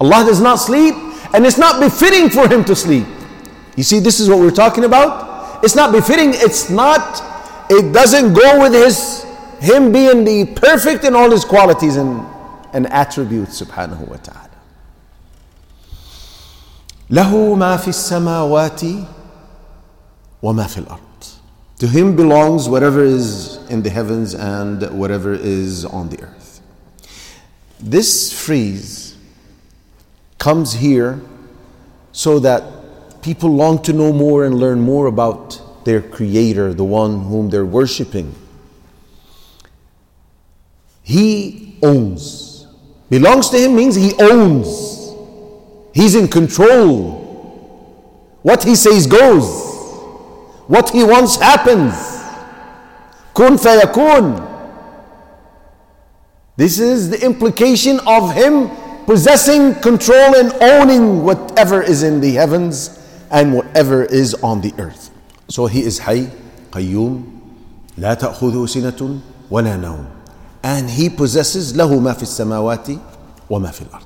Allah 0.00 0.26
does 0.26 0.40
not 0.40 0.56
sleep, 0.56 0.94
and 1.34 1.46
it's 1.46 1.58
not 1.58 1.80
befitting 1.80 2.28
for 2.28 2.46
him 2.46 2.62
to 2.66 2.76
sleep. 2.76 3.06
You 3.76 3.82
see, 3.82 4.00
this 4.00 4.20
is 4.20 4.28
what 4.28 4.38
we're 4.38 4.50
talking 4.50 4.84
about. 4.84 5.64
It's 5.64 5.74
not 5.74 5.92
befitting, 5.92 6.30
it's 6.32 6.70
not, 6.70 7.22
it 7.70 7.92
doesn't 7.92 8.34
go 8.34 8.60
with 8.60 8.72
his 8.72 9.26
him 9.60 9.92
being 9.92 10.24
the 10.24 10.46
perfect 10.54 11.04
in 11.04 11.14
all 11.14 11.30
his 11.30 11.44
qualities 11.44 11.96
and, 11.96 12.24
and 12.72 12.86
attributes, 12.92 13.60
subhanahu 13.60 14.08
wa 14.08 14.16
ta'ala. 14.16 14.50
له 17.08 17.54
ما 17.54 17.76
في 17.76 17.88
السماوات 17.88 19.06
وما 20.42 20.66
في 20.66 20.84
الأرض. 20.84 21.00
To 21.78 21.86
him 21.86 22.16
belongs 22.16 22.68
whatever 22.68 23.04
is 23.04 23.58
in 23.68 23.82
the 23.82 23.90
heavens 23.90 24.34
and 24.34 24.82
whatever 24.98 25.34
is 25.34 25.84
on 25.84 26.08
the 26.08 26.22
earth. 26.22 26.60
This 27.78 28.32
phrase 28.32 29.14
comes 30.38 30.72
here 30.74 31.20
so 32.12 32.38
that 32.38 32.62
people 33.21 33.49
long 33.49 33.81
to 33.83 33.93
know 33.93 34.11
more 34.11 34.45
and 34.45 34.55
learn 34.55 34.81
more 34.81 35.07
about 35.07 35.85
their 35.85 36.01
Creator, 36.01 36.73
the 36.73 36.83
one 36.83 37.21
whom 37.21 37.49
they're 37.49 37.65
worshiping. 37.65 38.35
He 41.03 41.77
owns. 41.83 42.67
Belongs 43.09 43.49
to 43.49 43.57
Him 43.57 43.75
means 43.75 43.95
He 43.95 44.13
owns. 44.19 45.13
He's 45.93 46.15
in 46.15 46.27
control. 46.27 47.19
What 48.41 48.63
He 48.63 48.75
says 48.75 49.07
goes. 49.07 49.69
What 50.67 50.89
He 50.91 51.03
wants 51.03 51.35
happens. 51.35 51.93
Kun 53.33 53.57
fayakun. 53.57 54.47
This 56.55 56.79
is 56.79 57.09
the 57.09 57.25
implication 57.25 57.99
of 58.05 58.33
Him 58.33 58.69
possessing, 59.05 59.75
control, 59.75 60.35
and 60.35 60.53
owning 60.61 61.23
whatever 61.23 61.81
is 61.81 62.03
in 62.03 62.21
the 62.21 62.31
heavens 62.33 63.00
and 63.31 63.53
whatever 63.53 64.03
is 64.03 64.33
on 64.35 64.61
the 64.61 64.73
earth. 64.77 65.09
So 65.47 65.65
he 65.65 65.81
is 65.83 65.99
Hayy, 66.01 66.29
Qayyum, 66.71 67.39
لا 67.97 68.13
تأخذه 68.13 68.65
سنة 68.67 69.19
ولا 69.49 69.77
نوم. 69.77 70.05
And 70.63 70.89
he 70.89 71.09
possesses 71.09 71.73
له 71.73 71.99
ما 71.99 72.13
في 72.13 72.23
السماوات 72.23 72.99
وما 73.49 73.71
في 73.71 73.81
الأرض. 73.81 74.05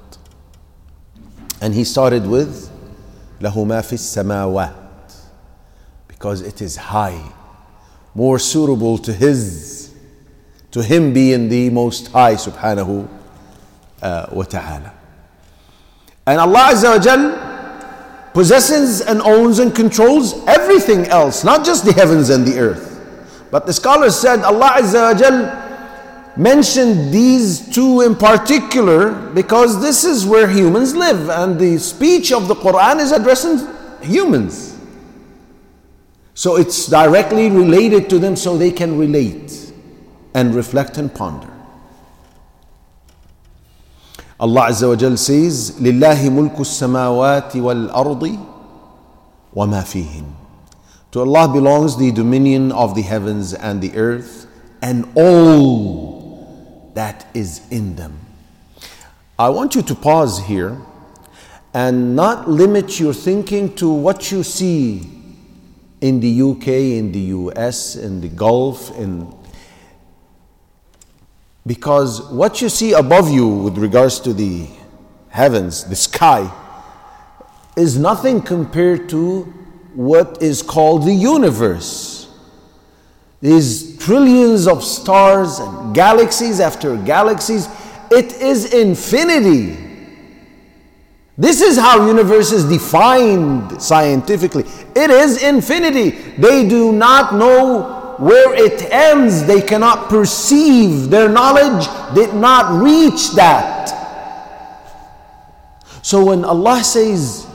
And 1.62 1.74
he 1.74 1.84
started 1.84 2.28
with 2.28 2.70
له 3.42 3.66
ما 3.66 3.82
في 3.82 3.94
السماوات 3.94 4.74
because 6.08 6.42
it 6.42 6.62
is 6.62 6.78
high, 6.78 7.22
more 8.14 8.40
suitable 8.40 8.98
to 8.98 9.12
his, 9.12 9.94
to 10.72 10.82
him 10.82 11.14
being 11.14 11.50
the 11.50 11.70
most 11.70 12.08
high 12.12 12.36
subhanahu 12.36 13.08
uh, 14.02 14.26
wa 14.32 14.44
ta'ala. 14.44 14.94
And 16.26 16.40
Allah 16.40 16.70
Azza 16.72 16.98
wa 16.98 17.04
Jal 17.04 17.45
possesses 18.36 19.00
and 19.00 19.22
owns 19.22 19.60
and 19.60 19.74
controls 19.74 20.46
everything 20.46 21.06
else, 21.06 21.46
not 21.46 21.66
just 21.66 21.86
the 21.86 21.94
heavens 21.94 22.30
and 22.30 22.46
the 22.46 22.60
earth. 22.60 22.92
But 23.50 23.66
the 23.66 23.72
scholars 23.72 24.14
said 24.20 24.42
Allah 24.42 24.72
Azza 24.76 25.14
wa 25.14 25.18
Jal 25.18 26.36
mentioned 26.36 27.14
these 27.14 27.74
two 27.74 28.02
in 28.02 28.14
particular 28.14 29.32
because 29.32 29.82
this 29.82 30.04
is 30.04 30.26
where 30.26 30.50
humans 30.50 30.94
live 30.94 31.30
and 31.30 31.58
the 31.58 31.78
speech 31.78 32.34
of 32.34 32.50
the 32.50 32.56
Quran 32.56 33.00
is 33.00 33.14
addressing 33.14 33.66
humans. 34.02 34.78
So 36.34 36.58
it's 36.58 36.88
directly 36.88 37.50
related 37.50 38.10
to 38.10 38.20
them 38.20 38.36
so 38.36 38.58
they 38.58 38.72
can 38.72 38.98
relate 39.00 39.72
and 40.34 40.54
reflect 40.54 40.98
and 40.98 41.08
ponder. 41.16 41.55
Allah 44.39 44.69
Azza 44.69 44.89
wa 44.89 44.97
Jal 44.97 45.17
says, 45.17 45.73
لِلَّهِ 45.73 46.29
مُلْكُ 46.31 46.57
السَّمَاوَاتِ 46.57 47.53
وَالْأَرْضِ 47.53 48.47
وَمَا 49.55 49.83
فِيهِنْ 49.83 50.25
To 51.13 51.21
Allah 51.21 51.53
belongs 51.53 51.99
the 51.99 52.11
dominion 52.11 52.73
of 52.73 52.95
the 52.95 53.03
heavens 53.03 53.53
and 53.53 53.83
the 53.83 53.95
earth 53.97 54.47
and 54.81 55.07
all 55.15 56.91
that 56.95 57.27
is 57.35 57.61
in 57.71 57.97
them. 57.97 58.19
I 59.39 59.49
want 59.51 59.75
you 59.75 59.83
to 59.83 59.95
pause 59.95 60.39
here 60.47 60.79
and 61.75 62.17
not 62.17 62.49
limit 62.49 62.99
your 62.99 63.15
thinking 63.15 63.75
to 63.77 63.91
what 63.91 64.33
you 64.33 64.43
see 64.43 65.03
in 66.01 66.21
the 66.21 66.43
UK, 66.43 66.69
in 66.69 67.13
the 67.13 67.21
US, 67.21 67.97
in 67.97 68.21
the 68.21 68.29
Gulf, 68.29 68.97
in 68.99 69.33
because 71.68 72.22
what 72.32 72.62
you 72.62 72.70
see 72.70 72.94
above 72.94 73.30
you 73.30 73.48
with 73.48 73.78
regards 73.78 74.20
to 74.20 74.34
the 74.34 74.68
heavens, 75.30 75.84
the 75.86 75.96
sky, 75.96 76.52
is 77.76 77.98
nothing 77.98 78.42
compared 78.42 79.10
to 79.10 79.44
what 79.96 80.42
is 80.42 80.62
called 80.62 81.04
the 81.04 81.14
universe. 81.14 82.30
These 83.42 83.98
trillions 83.98 84.68
of 84.68 84.84
stars 84.84 85.60
and 85.60 85.94
galaxies 85.94 86.60
after 86.60 86.96
galaxies, 86.98 87.68
it 88.12 88.34
is 88.34 88.74
infinity. 88.74 89.82
This 91.38 91.62
is 91.62 91.78
how 91.78 92.08
universe 92.08 92.52
is 92.52 92.64
defined 92.64 93.82
scientifically. 93.82 94.64
It 94.96 95.10
is 95.10 95.44
infinity. 95.44 96.12
They 96.38 96.68
do 96.68 96.94
not 96.94 97.36
know 97.36 98.05
where 98.20 98.54
it 98.54 98.82
ends, 98.92 99.46
they 99.46 99.62
cannot 99.62 100.10
perceive. 100.10 101.10
Their 101.10 101.30
knowledge 101.30 101.88
did 102.16 102.34
not 102.34 102.82
reach 102.82 103.32
that. 103.32 103.90
So 106.02 106.26
when 106.26 106.46
Allah 106.46 106.84
says 106.84 107.48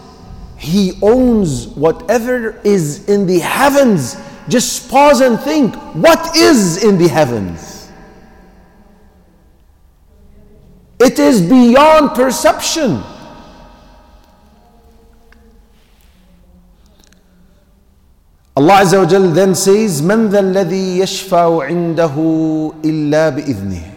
He 0.59 0.99
owns 1.03 1.69
whatever 1.69 2.61
is 2.65 3.09
in 3.09 3.27
the 3.27 3.39
heavens, 3.39 4.17
just 4.49 4.91
pause 4.91 5.21
and 5.21 5.39
think 5.39 5.75
what 5.95 6.37
is 6.37 6.83
in 6.83 6.99
the 6.99 7.09
heavens? 7.09 7.91
It 10.99 11.19
is 11.19 11.41
beyond 11.41 12.15
perception. 12.15 13.03
Allah 18.60 18.82
Azza 18.82 19.00
wa 19.00 19.06
Jal 19.06 19.30
then 19.32 19.54
says, 19.54 20.02
من 20.02 20.30
ذا 20.30 20.40
الذي 20.40 21.00
يشفع 21.00 21.64
عنده 21.64 22.16
إلا 22.84 23.30
بإذنه 23.36 23.92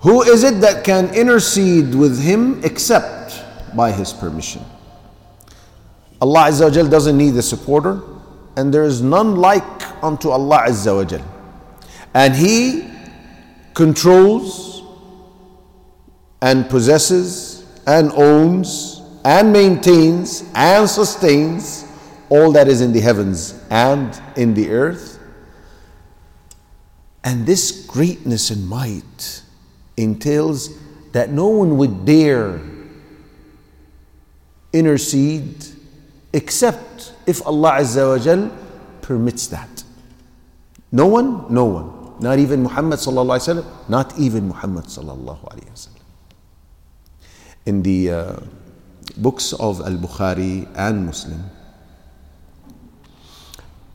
Who 0.00 0.22
is 0.22 0.44
it 0.44 0.60
that 0.60 0.84
can 0.84 1.12
intercede 1.14 1.94
with 1.94 2.20
him 2.22 2.60
except 2.64 3.42
by 3.76 3.90
his 3.90 4.12
permission? 4.12 4.64
Allah 6.20 6.48
Azza 6.50 6.64
wa 6.64 6.70
Jal 6.70 6.88
doesn't 6.88 7.16
need 7.16 7.34
a 7.36 7.42
supporter, 7.42 8.00
and 8.56 8.72
there 8.74 8.84
is 8.84 9.02
none 9.02 9.36
like 9.36 9.64
unto 10.02 10.30
Allah 10.30 10.62
Azza 10.66 10.94
wa 10.96 11.04
Jal. 11.04 11.24
And 12.14 12.34
He 12.34 12.90
controls 13.74 14.82
and 16.42 16.68
possesses 16.68 17.64
and 17.86 18.12
owns 18.12 19.00
and 19.25 19.53
maintains 19.53 20.43
and 20.53 20.89
sustains 20.89 21.85
all 22.29 22.51
that 22.51 22.67
is 22.67 22.81
in 22.81 22.91
the 22.91 22.99
heavens 22.99 23.61
and 23.69 24.19
in 24.35 24.53
the 24.53 24.69
earth. 24.71 25.19
And 27.23 27.45
this 27.45 27.85
greatness 27.85 28.49
and 28.49 28.67
might 28.67 29.41
entails 29.95 30.69
that 31.13 31.29
no 31.29 31.47
one 31.47 31.77
would 31.77 32.05
dare 32.05 32.59
intercede 34.73 35.65
except 36.33 37.13
if 37.27 37.45
Allah 37.45 37.79
Azza 37.79 38.09
wa 38.09 38.17
Jal 38.17 38.51
permits 39.01 39.47
that. 39.47 39.83
No 40.91 41.05
one, 41.05 41.45
no 41.53 41.65
one. 41.65 42.19
Not 42.19 42.39
even 42.39 42.63
Muhammad 42.63 42.99
sallallahu 42.99 43.37
alaihi 43.37 43.61
wasallam, 43.61 43.89
not 43.89 44.17
even 44.17 44.47
Muhammad 44.47 44.85
sallallahu 44.85 45.41
alaihi 45.49 45.69
wasallam. 45.69 46.01
In 47.65 47.83
the 47.83 48.11
uh, 48.11 48.35
books 49.16 49.52
of 49.52 49.80
Al 49.80 49.96
Bukhari 49.96 50.68
and 50.74 51.06
Muslim, 51.06 51.50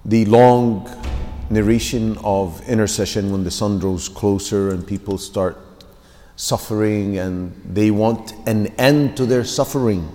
the 0.05 0.25
long 0.25 0.89
narration 1.49 2.17
of 2.23 2.62
intercession 2.67 3.31
when 3.31 3.43
the 3.43 3.51
sun 3.51 3.79
draws 3.79 4.09
closer 4.09 4.71
and 4.71 4.86
people 4.86 5.17
start 5.17 5.57
suffering 6.36 7.17
and 7.17 7.53
they 7.63 7.91
want 7.91 8.33
an 8.47 8.67
end 8.77 9.15
to 9.17 9.25
their 9.25 9.43
suffering. 9.43 10.09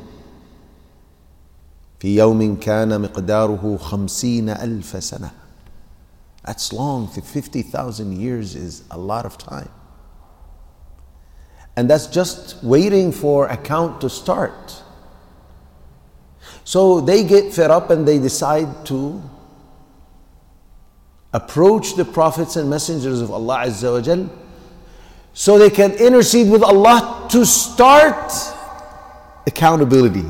في 2.01 2.17
يوم 2.17 2.57
كان 2.57 3.01
مقداره 3.01 3.77
خمسين 3.77 4.49
ألف 4.49 5.05
سنة 5.05 5.31
That's 6.45 6.73
long, 6.73 7.09
50,000 7.09 8.13
years 8.19 8.55
is 8.55 8.83
a 8.91 8.97
lot 8.97 9.27
of 9.27 9.37
time. 9.37 9.69
And 11.76 11.90
that's 11.90 12.08
just 12.08 12.64
waiting 12.64 13.12
for 13.12 13.48
a 13.48 13.58
count 13.58 14.02
to 14.02 14.10
start. 14.10 14.84
So 16.64 17.02
they 17.02 17.24
get 17.24 17.54
fed 17.54 17.72
up 17.72 17.90
and 17.90 18.08
they 18.08 18.20
decide 18.20 18.86
to 18.88 19.22
approach 21.34 21.96
the 21.96 22.06
prophets 22.06 22.56
and 22.56 22.70
messengers 22.70 23.22
of 23.22 23.32
Allah 23.32 23.66
Azza 23.66 23.92
wa 23.92 24.02
Jal 24.02 24.30
so 25.34 25.58
they 25.58 25.72
can 25.72 25.92
intercede 25.94 26.50
with 26.50 26.62
Allah 26.62 27.28
to 27.32 27.44
start 27.44 28.32
accountability. 29.48 30.26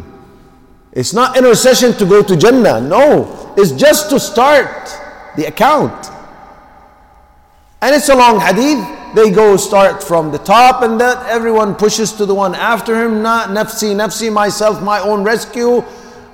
It's 0.94 1.14
not 1.14 1.38
intercession 1.38 1.94
to 1.94 2.06
go 2.06 2.24
to 2.24 2.38
Jannah, 2.38 2.80
no, 2.80 3.54
it's 3.58 3.72
just 3.72 4.10
to 4.12 4.20
start 4.20 4.90
the 5.36 5.46
account. 5.46 6.08
And 7.82 7.94
it's 7.94 8.08
a 8.08 8.16
long 8.16 8.40
hadith. 8.40 9.03
They 9.16 9.30
go 9.30 9.58
start 9.58 10.04
from 10.04 10.32
the 10.32 10.40
top 10.40 10.82
and 10.82 11.00
that 11.00 11.28
everyone 11.30 11.76
pushes 11.76 12.14
to 12.14 12.26
the 12.26 12.34
one 12.34 12.56
after 12.56 13.04
him, 13.04 13.22
not 13.22 13.50
nafsi, 13.50 13.94
nafsi, 13.96 14.34
myself, 14.34 14.82
my 14.82 15.00
own 15.00 15.24
rescue. 15.24 15.84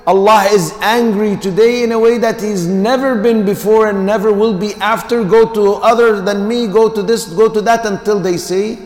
Allah 0.08 0.46
is 0.52 0.74
angry 0.82 1.36
today 1.38 1.84
in 1.84 1.92
a 1.92 2.00
way 2.00 2.18
that 2.18 2.42
He's 2.42 2.66
never 2.66 3.22
been 3.22 3.46
before 3.46 3.90
and 3.90 4.06
never 4.08 4.34
will 4.34 4.58
be 4.58 4.74
after. 4.76 5.24
Go 5.24 5.54
to 5.54 5.74
other 5.86 6.20
than 6.22 6.48
me, 6.48 6.66
go 6.66 6.90
to 6.90 7.04
this, 7.04 7.26
go 7.28 7.48
to 7.48 7.62
that 7.62 7.86
until 7.86 8.20
they 8.20 8.38
say, 8.38 8.80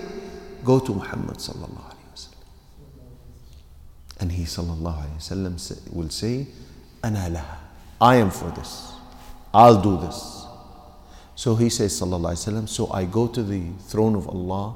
Go 0.65 0.79
to 0.79 0.93
Muhammad. 0.93 1.37
And 4.19 4.31
he 4.31 4.43
wasallam 4.43 5.55
will 5.93 6.09
say, 6.09 6.47
Ana 7.03 7.29
laha. 7.29 7.57
I 8.01 8.15
am 8.17 8.31
for 8.31 8.49
this. 8.51 8.91
I'll 9.53 9.81
do 9.81 9.97
this. 9.97 10.32
So 11.35 11.55
he 11.55 11.69
says, 11.69 11.99
sallallahu 11.99 12.33
alayhi 12.33 12.53
wasallam, 12.53 12.69
so 12.69 12.91
I 12.91 13.05
go 13.05 13.27
to 13.27 13.41
the 13.43 13.63
throne 13.87 14.15
of 14.15 14.27
Allah 14.27 14.75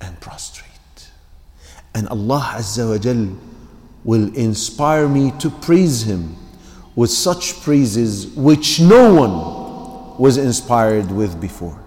and 0.00 0.20
prostrate. 0.20 0.66
And 1.94 2.08
Allah 2.08 2.54
Azza 2.56 2.88
wa 2.88 2.98
Jal 2.98 3.36
will 4.04 4.34
inspire 4.34 5.08
me 5.08 5.32
to 5.38 5.50
praise 5.50 6.02
Him 6.02 6.36
with 6.94 7.10
such 7.10 7.60
praises 7.60 8.26
which 8.28 8.80
no 8.80 9.14
one 9.14 10.18
was 10.18 10.36
inspired 10.36 11.10
with 11.10 11.40
before. 11.40 11.82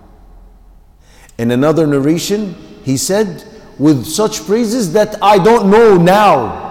In 1.38 1.52
another 1.52 1.86
narration, 1.88 2.56
he 2.84 2.98
said, 2.98 3.44
with 3.80 4.06
such 4.06 4.46
praises 4.46 4.94
that 4.94 5.22
I 5.22 5.38
don't 5.38 5.70
know 5.70 5.98
now, 5.98 6.62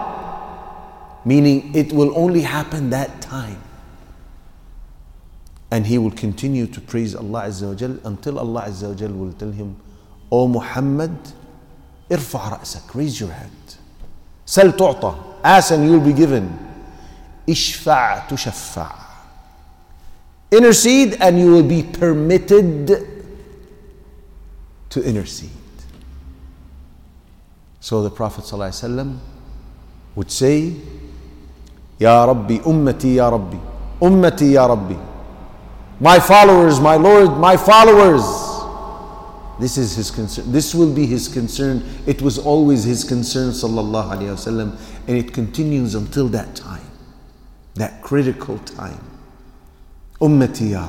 meaning 1.25 1.75
it 1.75 1.93
will 1.93 2.17
only 2.17 2.43
happen 2.43 2.91
that 2.91 3.21
time 3.21 3.61
and 5.73 5.87
he 5.87 5.97
will 5.97 6.11
continue 6.11 6.67
to 6.67 6.83
praise 6.83 7.15
Allah 7.15 7.45
Azza 7.49 7.69
wa 7.69 7.75
Jal 7.75 7.99
until 8.05 8.39
Allah 8.39 8.65
Azza 8.69 8.89
wa 8.91 8.95
Jal 8.95 9.09
will 9.11 9.33
tell 9.33 9.51
him, 9.51 9.75
O 10.31 10.47
Muhammad, 10.47 11.17
ارفع 12.11 12.61
رأسك 12.61 12.95
raise 12.95 13.19
your 13.19 13.31
hand. 13.31 13.77
Sal 14.45 14.73
tu'ta, 14.73 15.17
ask 15.43 15.73
and 15.73 15.85
you'll 15.89 15.99
be 16.01 16.13
given. 16.13 16.59
Ishfa' 17.49 18.29
تشفع 18.29 18.93
Intercede 20.51 21.17
and 21.23 21.41
you 21.41 21.51
will 21.51 21.63
be 21.63 21.83
permitted 21.83 23.23
to 24.91 25.03
intercede. 25.03 25.49
So 27.81 28.03
the 28.03 28.11
Prophet 28.11 28.45
ﷺ 28.45 29.17
would 30.17 30.31
say, 30.31 30.75
يا 31.99 32.27
Rabbi, 32.27 32.59
Ummati, 32.59 33.15
يا 33.15 33.31
Rabbi, 33.33 33.57
Ummati, 34.03 34.53
يا 34.53 34.69
Rabbi. 34.69 35.12
My 36.01 36.19
followers, 36.19 36.81
my 36.81 36.97
Lord, 36.97 37.39
my 37.39 37.57
followers. 37.57 38.23
This 39.61 39.79
is 39.79 39.95
his 39.95 40.11
concern. 40.11 40.51
This 40.51 40.75
will 40.75 40.93
be 40.93 41.07
his 41.07 41.29
concern. 41.29 41.85
It 42.07 42.21
was 42.21 42.39
always 42.39 42.85
his 42.85 43.05
concern, 43.05 43.51
sallallahu 43.51 44.17
alayhi 44.17 44.31
wasallam, 44.31 44.79
and 45.07 45.17
it 45.17 45.33
continues 45.33 45.95
until 45.95 46.27
that 46.29 46.57
time, 46.57 46.85
that 47.75 48.03
critical 48.03 48.59
time. 48.59 49.01
Ummati 50.21 50.71
ya. 50.73 50.89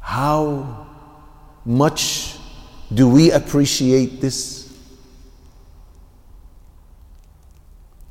How 0.00 0.86
much 1.64 2.36
do 2.92 3.08
we 3.08 3.30
appreciate 3.30 4.20
this? 4.20 4.76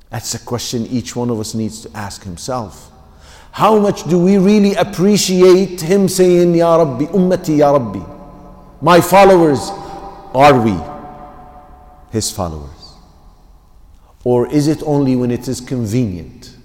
That's 0.10 0.34
a 0.34 0.40
question 0.40 0.88
each 0.88 1.16
one 1.16 1.30
of 1.30 1.40
us 1.40 1.54
needs 1.54 1.82
to 1.84 1.96
ask 1.96 2.24
himself. 2.24 2.91
How 3.52 3.78
much 3.78 4.06
do 4.06 4.18
we 4.18 4.38
really 4.38 4.76
appreciate 4.76 5.82
him 5.82 6.08
saying, 6.08 6.56
Ya 6.56 6.78
Rabbi, 6.78 7.06
Ummati, 7.08 7.58
Ya 7.58 7.72
Rabbi? 7.72 8.00
My 8.82 9.02
followers, 9.02 9.60
are 10.34 10.60
we 10.60 10.76
his 12.12 12.32
followers? 12.32 12.70
Or 14.24 14.48
is 14.48 14.68
it 14.68 14.82
only 14.84 15.16
when 15.16 15.32
it 15.32 15.48
is 15.48 15.60
convenient 15.60 16.56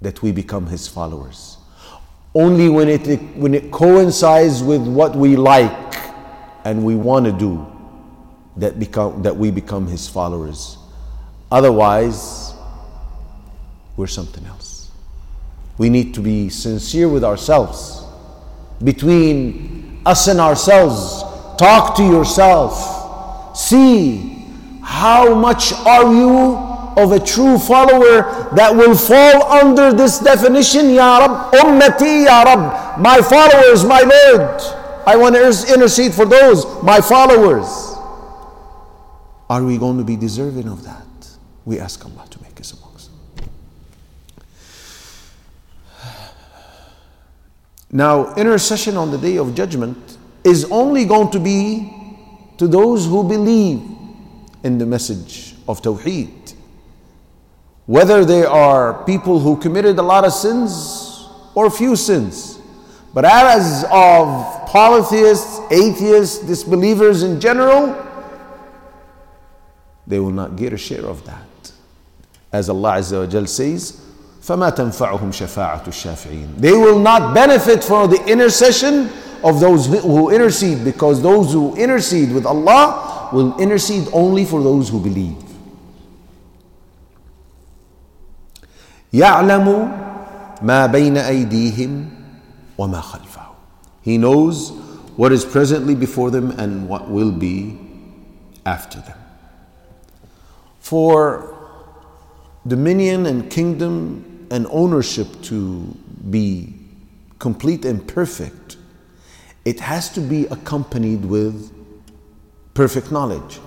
that 0.00 0.22
we 0.22 0.32
become 0.32 0.66
his 0.66 0.88
followers? 0.88 1.58
Only 2.34 2.68
when 2.68 2.88
it, 2.88 3.20
when 3.36 3.54
it 3.54 3.70
coincides 3.70 4.62
with 4.62 4.82
what 4.82 5.16
we 5.16 5.36
like 5.36 5.96
and 6.64 6.84
we 6.84 6.94
want 6.94 7.26
to 7.26 7.32
do 7.32 7.66
that, 8.56 8.78
become, 8.78 9.22
that 9.22 9.36
we 9.36 9.50
become 9.50 9.86
his 9.86 10.08
followers. 10.08 10.78
Otherwise, 11.50 12.54
we're 13.96 14.06
something 14.06 14.44
else. 14.46 14.67
We 15.78 15.88
need 15.88 16.12
to 16.14 16.20
be 16.20 16.48
sincere 16.48 17.08
with 17.08 17.24
ourselves 17.24 18.04
between 18.82 20.00
us 20.04 20.26
and 20.28 20.40
ourselves. 20.40 21.22
Talk 21.56 21.96
to 21.96 22.02
yourself. 22.02 23.56
See 23.56 24.44
how 24.82 25.34
much 25.34 25.72
are 25.72 26.12
you 26.12 26.68
of 26.98 27.12
a 27.12 27.20
true 27.20 27.58
follower 27.58 28.50
that 28.56 28.74
will 28.74 28.96
fall 28.96 29.52
under 29.52 29.92
this 29.92 30.18
definition, 30.18 30.90
Ya 30.90 31.18
Rab, 31.18 31.52
Ummati, 31.54 32.24
Ya 32.24 32.42
Rab, 32.42 32.98
my 33.00 33.20
followers, 33.20 33.84
my 33.84 34.00
Lord. 34.00 34.60
I 35.06 35.16
want 35.16 35.36
to 35.36 35.72
intercede 35.72 36.12
for 36.12 36.24
those, 36.26 36.66
my 36.82 37.00
followers. 37.00 37.66
Are 39.48 39.64
we 39.64 39.78
going 39.78 39.98
to 39.98 40.04
be 40.04 40.16
deserving 40.16 40.68
of 40.68 40.82
that? 40.84 41.06
We 41.64 41.78
ask 41.78 42.04
Allah 42.04 42.26
to 42.30 42.42
make 42.42 42.58
us 42.60 42.72
amongst 42.72 43.10
them. 43.10 43.48
Now, 47.90 48.34
intercession 48.34 48.96
on 48.96 49.10
the 49.10 49.18
day 49.18 49.38
of 49.38 49.54
judgment 49.54 50.18
is 50.44 50.64
only 50.70 51.04
going 51.04 51.30
to 51.30 51.40
be 51.40 51.92
to 52.58 52.68
those 52.68 53.06
who 53.06 53.26
believe 53.26 53.82
in 54.62 54.78
the 54.78 54.86
message 54.86 55.54
of 55.66 55.80
Tawheed. 55.80 56.54
Whether 57.86 58.24
they 58.24 58.44
are 58.44 59.04
people 59.04 59.38
who 59.40 59.56
committed 59.56 59.98
a 59.98 60.02
lot 60.02 60.24
of 60.24 60.32
sins 60.32 61.26
or 61.54 61.70
few 61.70 61.96
sins. 61.96 62.58
But 63.14 63.24
as 63.24 63.84
of 63.90 64.68
polytheists, 64.68 65.60
atheists, 65.70 66.38
disbelievers 66.40 67.22
in 67.22 67.40
general, 67.40 68.04
they 70.06 70.20
will 70.20 70.30
not 70.30 70.56
get 70.56 70.72
a 70.72 70.76
share 70.76 71.06
of 71.06 71.24
that. 71.24 71.72
As 72.52 72.68
Allah 72.68 72.96
Azza 72.98 73.32
wa 73.32 73.46
says, 73.46 74.07
فما 74.47 74.69
تنفعهم 74.69 75.31
شفاعة 75.31 75.83
الشافعين. 75.87 76.59
They 76.59 76.73
will 76.73 76.99
not 76.99 77.33
benefit 77.33 77.83
from 77.83 78.09
the 78.09 78.21
intercession 78.25 79.09
of 79.43 79.59
those 79.59 79.87
who 79.87 80.29
intercede 80.29 80.83
because 80.83 81.21
those 81.21 81.53
who 81.53 81.75
intercede 81.75 82.31
with 82.33 82.45
Allah 82.45 83.29
will 83.33 83.57
intercede 83.59 84.07
only 84.13 84.45
for 84.45 84.61
those 84.61 84.89
who 84.89 84.99
believe. 84.99 85.37
يعلم 89.13 89.91
ما 90.61 90.85
بين 90.87 91.17
أيديهم 91.17 92.09
وما 92.77 93.01
خلفهم. 93.01 93.53
He 94.01 94.17
knows 94.17 94.71
what 95.15 95.31
is 95.31 95.45
presently 95.45 95.95
before 95.95 96.31
them 96.31 96.51
and 96.59 96.89
what 96.89 97.09
will 97.09 97.31
be 97.31 97.79
after 98.65 98.99
them. 98.99 99.17
For 100.79 101.55
dominion 102.65 103.25
and 103.25 103.49
kingdom 103.49 104.26
and 104.50 104.66
ownership 104.70 105.28
to 105.42 105.80
be 106.30 106.74
complete 107.38 107.84
and 107.84 108.06
perfect, 108.06 108.76
it 109.64 109.80
has 109.80 110.10
to 110.10 110.20
be 110.20 110.46
accompanied 110.46 111.24
with 111.24 111.72
perfect 112.74 113.12
knowledge. 113.12 113.60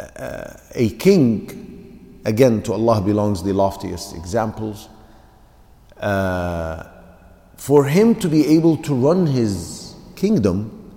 Uh, 0.00 0.54
a 0.74 0.90
king, 0.90 2.20
again, 2.24 2.62
to 2.62 2.72
Allah 2.72 3.00
belongs 3.00 3.42
the 3.42 3.52
loftiest 3.52 4.14
examples. 4.14 4.88
Uh, 5.96 6.84
for 7.56 7.84
him 7.84 8.14
to 8.16 8.28
be 8.28 8.46
able 8.46 8.76
to 8.78 8.94
run 8.94 9.26
his 9.26 9.94
kingdom, 10.16 10.92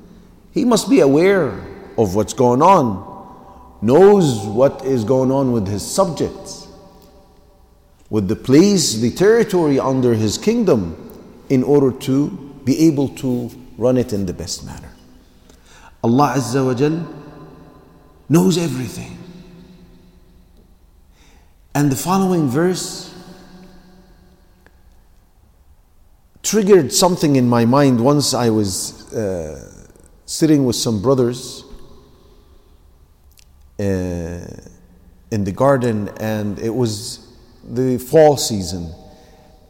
he 0.52 0.66
must 0.66 0.90
be 0.90 1.00
aware 1.00 1.50
of 1.98 2.16
what's 2.16 2.34
going 2.34 2.62
on 2.62 3.12
knows 3.82 4.46
what 4.46 4.86
is 4.86 5.04
going 5.04 5.32
on 5.32 5.52
with 5.52 5.68
his 5.68 5.86
subjects, 5.86 6.61
the 8.20 8.36
place, 8.36 8.96
the 8.96 9.12
territory 9.12 9.80
under 9.80 10.14
his 10.14 10.38
kingdom, 10.38 10.98
in 11.50 11.64
order 11.64 11.98
to 12.00 12.30
be 12.66 12.78
able 12.88 13.08
to 13.08 13.50
run 13.78 13.98
it 13.98 14.12
in 14.12 14.26
the 14.26 14.34
best 14.34 14.66
manner. 14.66 14.92
Allah 16.04 16.34
Azza 16.36 16.66
wa 16.66 16.74
Jal 16.74 17.08
knows 18.28 18.58
everything. 18.58 19.18
And 21.74 21.92
the 21.92 21.96
following 21.96 22.50
verse 22.50 23.14
triggered 26.44 26.92
something 26.92 27.38
in 27.38 27.48
my 27.48 27.64
mind 27.66 28.04
once 28.04 28.34
I 28.34 28.50
was 28.50 29.14
uh, 29.14 29.88
sitting 30.26 30.66
with 30.66 30.76
some 30.76 31.02
brothers 31.02 31.64
uh, 33.80 33.84
in 35.32 35.44
the 35.46 35.52
garden, 35.52 36.10
and 36.20 36.60
it 36.60 36.76
was 36.76 37.31
the 37.64 37.98
fall 37.98 38.38
season, 38.38 38.94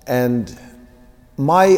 and 0.08 0.58
my 1.38 1.78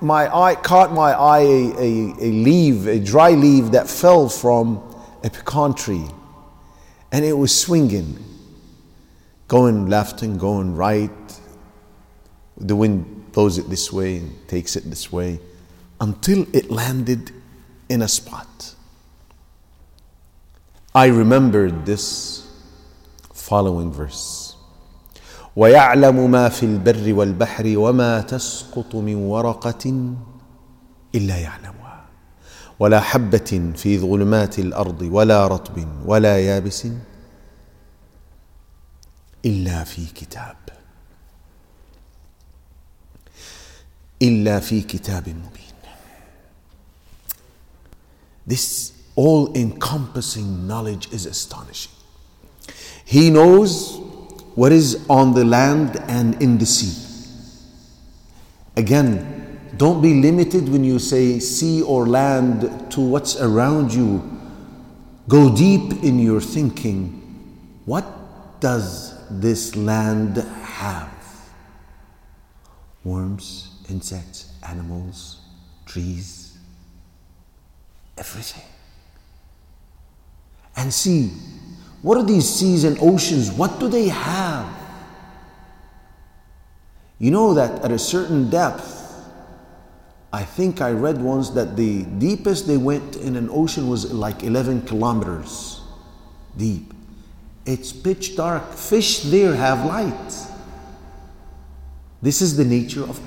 my 0.00 0.34
eye 0.34 0.54
caught 0.54 0.92
my 0.92 1.12
eye 1.12 1.40
a, 1.40 1.72
a, 1.76 2.14
a 2.20 2.30
leaf, 2.30 2.86
a 2.86 3.00
dry 3.00 3.30
leaf 3.30 3.72
that 3.72 3.88
fell 3.88 4.28
from 4.28 4.82
a 5.24 5.30
pecan 5.30 5.74
tree, 5.74 6.06
and 7.10 7.24
it 7.24 7.32
was 7.32 7.58
swinging, 7.58 8.18
going 9.48 9.86
left 9.86 10.22
and 10.22 10.38
going 10.38 10.74
right. 10.74 11.10
The 12.56 12.76
wind 12.76 13.32
blows 13.32 13.58
it 13.58 13.68
this 13.68 13.92
way 13.92 14.18
and 14.18 14.48
takes 14.48 14.76
it 14.76 14.84
this 14.84 15.12
way 15.12 15.40
until 16.00 16.46
it 16.52 16.70
landed 16.70 17.32
in 17.88 18.02
a 18.02 18.08
spot. 18.08 18.74
I 20.94 21.06
remembered 21.06 21.86
this 21.86 22.48
following 23.32 23.92
verse. 23.92 24.37
ويعلم 25.58 26.30
ما 26.30 26.48
في 26.48 26.66
البر 26.66 27.14
والبحر 27.14 27.74
وما 27.76 28.20
تسقط 28.20 28.94
من 28.94 29.14
ورقة 29.14 30.14
إلا 31.14 31.36
يعلمها. 31.38 32.04
ولا 32.78 33.00
حبة 33.00 33.72
في 33.76 33.98
ظلمات 33.98 34.58
الأرض 34.58 35.02
ولا 35.02 35.46
رطب 35.46 35.88
ولا 36.06 36.38
يابس 36.38 36.86
إلا 39.44 39.84
في 39.84 40.06
كتاب. 40.06 40.56
إلا 44.22 44.60
في 44.60 44.80
كتاب 44.80 45.28
مبين. 45.28 45.68
This 48.46 48.92
all 49.16 49.52
encompassing 49.54 50.68
knowledge 50.68 51.08
is 51.12 51.26
astonishing. 51.26 51.92
He 53.04 53.30
knows 53.30 53.97
what 54.58 54.72
is 54.72 55.06
on 55.08 55.34
the 55.34 55.44
land 55.44 56.02
and 56.08 56.42
in 56.42 56.58
the 56.58 56.66
sea. 56.66 56.92
Again, 58.76 59.60
don't 59.76 60.02
be 60.02 60.20
limited 60.20 60.68
when 60.68 60.82
you 60.82 60.98
say 60.98 61.38
sea 61.38 61.80
or 61.82 62.08
land 62.08 62.90
to 62.90 63.00
what's 63.00 63.40
around 63.40 63.94
you. 63.94 64.20
Go 65.28 65.54
deep 65.54 66.02
in 66.02 66.18
your 66.18 66.40
thinking. 66.40 67.22
What 67.84 68.04
does 68.58 69.14
this 69.30 69.76
land 69.76 70.38
have? 70.38 71.14
Worms, 73.04 73.70
insects, 73.88 74.52
animals, 74.68 75.40
trees, 75.86 76.58
everything. 78.16 78.66
And 80.74 80.92
see, 80.92 81.30
what 82.02 82.16
are 82.16 82.24
these 82.24 82.48
seas 82.48 82.84
and 82.84 82.98
oceans? 83.00 83.50
What 83.50 83.80
do 83.80 83.88
they 83.88 84.08
have? 84.08 84.74
You 87.18 87.30
know 87.30 87.54
that 87.54 87.84
at 87.84 87.90
a 87.90 87.98
certain 87.98 88.48
depth, 88.48 88.94
I 90.32 90.44
think 90.44 90.80
I 90.80 90.92
read 90.92 91.20
once 91.20 91.50
that 91.50 91.76
the 91.76 92.04
deepest 92.04 92.66
they 92.66 92.76
went 92.76 93.16
in 93.16 93.34
an 93.34 93.48
ocean 93.50 93.88
was 93.88 94.12
like 94.12 94.44
11 94.44 94.82
kilometers 94.82 95.80
deep. 96.56 96.92
It's 97.64 97.92
pitch 97.92 98.36
dark. 98.36 98.72
Fish 98.72 99.20
there 99.20 99.54
have 99.54 99.84
light. 99.84 100.32
This 102.20 102.42
is 102.42 102.56
the 102.56 102.64
nature 102.64 103.02
of. 103.02 103.20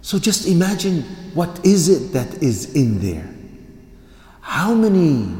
So 0.00 0.18
just 0.18 0.46
imagine 0.46 1.02
what 1.34 1.64
is 1.64 1.88
it 1.88 2.12
that 2.12 2.42
is 2.42 2.74
in 2.74 3.00
there. 3.00 3.28
How 4.40 4.74
many 4.74 5.34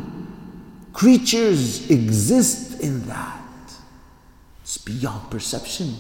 creatures 0.93 1.91
exist 1.91 2.81
in 2.81 3.07
that? 3.07 3.41
It's 4.63 4.79
beyond 4.79 5.31
perception. 5.31 5.95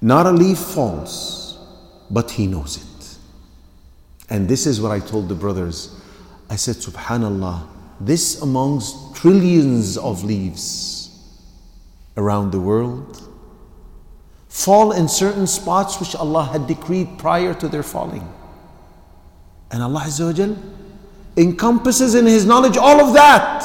Not 0.00 0.26
a 0.26 0.30
leaf 0.30 0.58
falls, 0.58 1.58
but 2.10 2.30
he 2.30 2.46
knows 2.46 2.76
it. 2.76 3.18
And 4.30 4.48
this 4.48 4.66
is 4.66 4.80
what 4.80 4.92
I 4.92 5.00
told 5.00 5.28
the 5.28 5.34
brothers. 5.34 5.94
I 6.48 6.56
said, 6.56 6.76
Subhanallah, 6.76 7.66
this 8.00 8.40
amongst 8.40 9.16
trillions 9.16 9.96
of 9.96 10.22
leaves 10.22 11.10
around 12.16 12.52
the 12.52 12.60
world 12.60 13.22
fall 14.48 14.92
in 14.92 15.08
certain 15.08 15.46
spots 15.46 16.00
which 16.00 16.14
Allah 16.14 16.44
had 16.44 16.66
decreed 16.66 17.18
prior 17.18 17.54
to 17.54 17.68
their 17.68 17.82
falling. 17.82 18.26
And 19.70 19.82
Allah 19.82 20.00
Azza 20.06 20.56
encompasses 21.36 22.14
in 22.14 22.26
His 22.26 22.46
knowledge 22.46 22.76
all 22.76 23.00
of 23.00 23.14
that. 23.14 23.62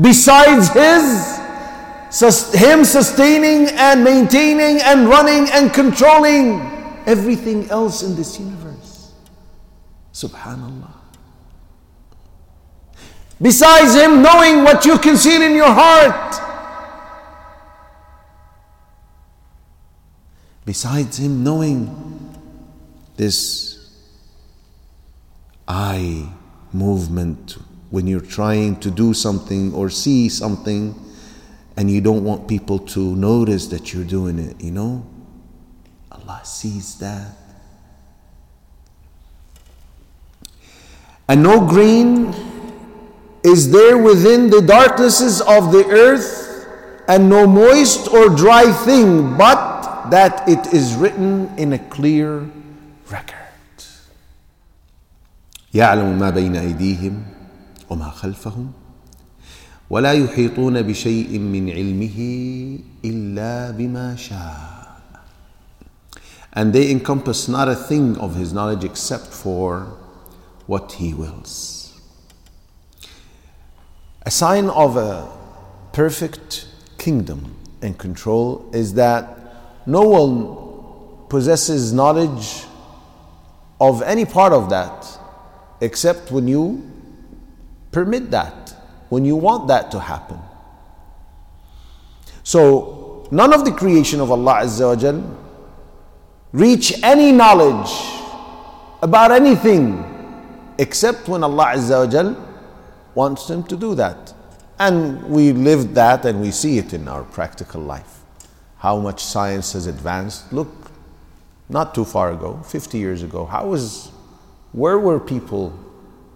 Besides 0.00 0.68
His, 0.70 2.54
Him 2.54 2.84
sustaining 2.84 3.68
and 3.76 4.04
maintaining 4.04 4.80
and 4.82 5.08
running 5.08 5.48
and 5.50 5.72
controlling 5.72 6.60
everything 7.06 7.68
else 7.70 8.02
in 8.02 8.14
this 8.16 8.38
universe. 8.38 9.12
Subhanallah. 10.12 10.92
Besides 13.40 13.94
Him 13.94 14.22
knowing 14.22 14.64
what 14.64 14.84
you 14.84 14.98
conceal 14.98 15.40
in 15.42 15.54
your 15.54 15.72
heart. 15.72 16.50
Besides 20.70 21.16
him 21.18 21.42
knowing 21.42 22.32
this 23.16 23.79
eye 25.70 26.28
movement 26.72 27.56
when 27.90 28.08
you're 28.08 28.20
trying 28.20 28.74
to 28.80 28.90
do 28.90 29.14
something 29.14 29.72
or 29.72 29.88
see 29.88 30.28
something 30.28 30.94
and 31.76 31.88
you 31.88 32.00
don't 32.00 32.24
want 32.24 32.48
people 32.48 32.78
to 32.78 33.14
notice 33.14 33.68
that 33.68 33.94
you're 33.94 34.04
doing 34.04 34.38
it, 34.38 34.60
you 34.60 34.72
know? 34.72 35.06
Allah 36.10 36.40
sees 36.44 36.98
that. 36.98 37.36
And 41.28 41.44
no 41.44 41.64
green 41.64 42.34
is 43.44 43.70
there 43.70 43.96
within 43.96 44.50
the 44.50 44.60
darknesses 44.60 45.40
of 45.40 45.70
the 45.70 45.86
earth, 45.86 46.66
and 47.06 47.28
no 47.28 47.46
moist 47.46 48.08
or 48.08 48.28
dry 48.28 48.70
thing, 48.84 49.36
but 49.36 50.10
that 50.10 50.48
it 50.48 50.74
is 50.74 50.94
written 50.94 51.48
in 51.56 51.72
a 51.72 51.78
clear 51.78 52.50
record. 53.08 53.39
يعلم 55.73 56.19
ما 56.19 56.29
بين 56.29 56.55
أيديهم 56.55 57.23
وما 57.89 58.09
خلفهم 58.09 58.71
ولا 59.89 60.11
يحيطون 60.13 60.81
بشيء 60.81 61.39
من 61.39 61.69
علمه 61.69 62.19
إلا 63.05 63.71
بما 63.71 64.15
شاء 64.15 64.75
and 66.55 66.71
they 66.71 66.89
encompass 66.89 67.49
not 67.49 67.67
a 67.67 67.75
thing 67.75 68.17
of 68.17 68.35
his 68.35 68.53
knowledge 68.53 68.85
except 68.85 69.27
for 69.27 69.97
what 70.67 70.93
he 70.93 71.13
wills. 71.13 71.99
A 74.25 74.31
sign 74.31 74.69
of 74.69 74.95
a 74.95 75.29
perfect 75.91 76.65
kingdom 76.97 77.57
and 77.81 77.97
control 77.97 78.69
is 78.73 78.93
that 78.93 79.37
no 79.85 80.01
one 80.03 81.27
possesses 81.27 81.91
knowledge 81.91 82.63
of 83.81 84.01
any 84.01 84.23
part 84.23 84.53
of 84.53 84.69
that 84.69 85.05
except 85.80 86.30
when 86.30 86.46
you 86.48 86.82
permit 87.92 88.30
that, 88.30 88.74
when 89.08 89.24
you 89.24 89.36
want 89.36 89.68
that 89.68 89.90
to 89.90 90.00
happen. 90.00 90.38
So, 92.42 93.28
none 93.30 93.52
of 93.52 93.64
the 93.64 93.72
creation 93.72 94.20
of 94.20 94.30
Allah 94.30 94.60
Azza 94.62 94.88
wa 94.88 94.96
Jal 94.96 95.38
reach 96.52 97.02
any 97.02 97.32
knowledge 97.32 97.90
about 99.02 99.30
anything 99.30 100.04
except 100.78 101.28
when 101.28 101.44
Allah 101.44 101.72
Azza 101.74 102.04
wa 102.04 102.10
Jal 102.10 102.46
wants 103.14 103.46
them 103.46 103.62
to 103.64 103.76
do 103.76 103.94
that. 103.94 104.32
And 104.78 105.22
we 105.24 105.52
live 105.52 105.94
that 105.94 106.24
and 106.24 106.40
we 106.40 106.50
see 106.50 106.78
it 106.78 106.92
in 106.94 107.06
our 107.06 107.22
practical 107.24 107.82
life 107.82 108.20
how 108.80 108.96
much 108.98 109.22
science 109.22 109.74
has 109.74 109.86
advanced. 109.86 110.50
Look, 110.52 110.90
not 111.68 111.94
too 111.94 112.04
far 112.06 112.32
ago, 112.32 112.60
50 112.64 112.96
years 112.98 113.22
ago, 113.22 113.44
how 113.44 113.66
was, 113.66 114.10
where 114.72 114.98
were 114.98 115.18
people 115.18 115.78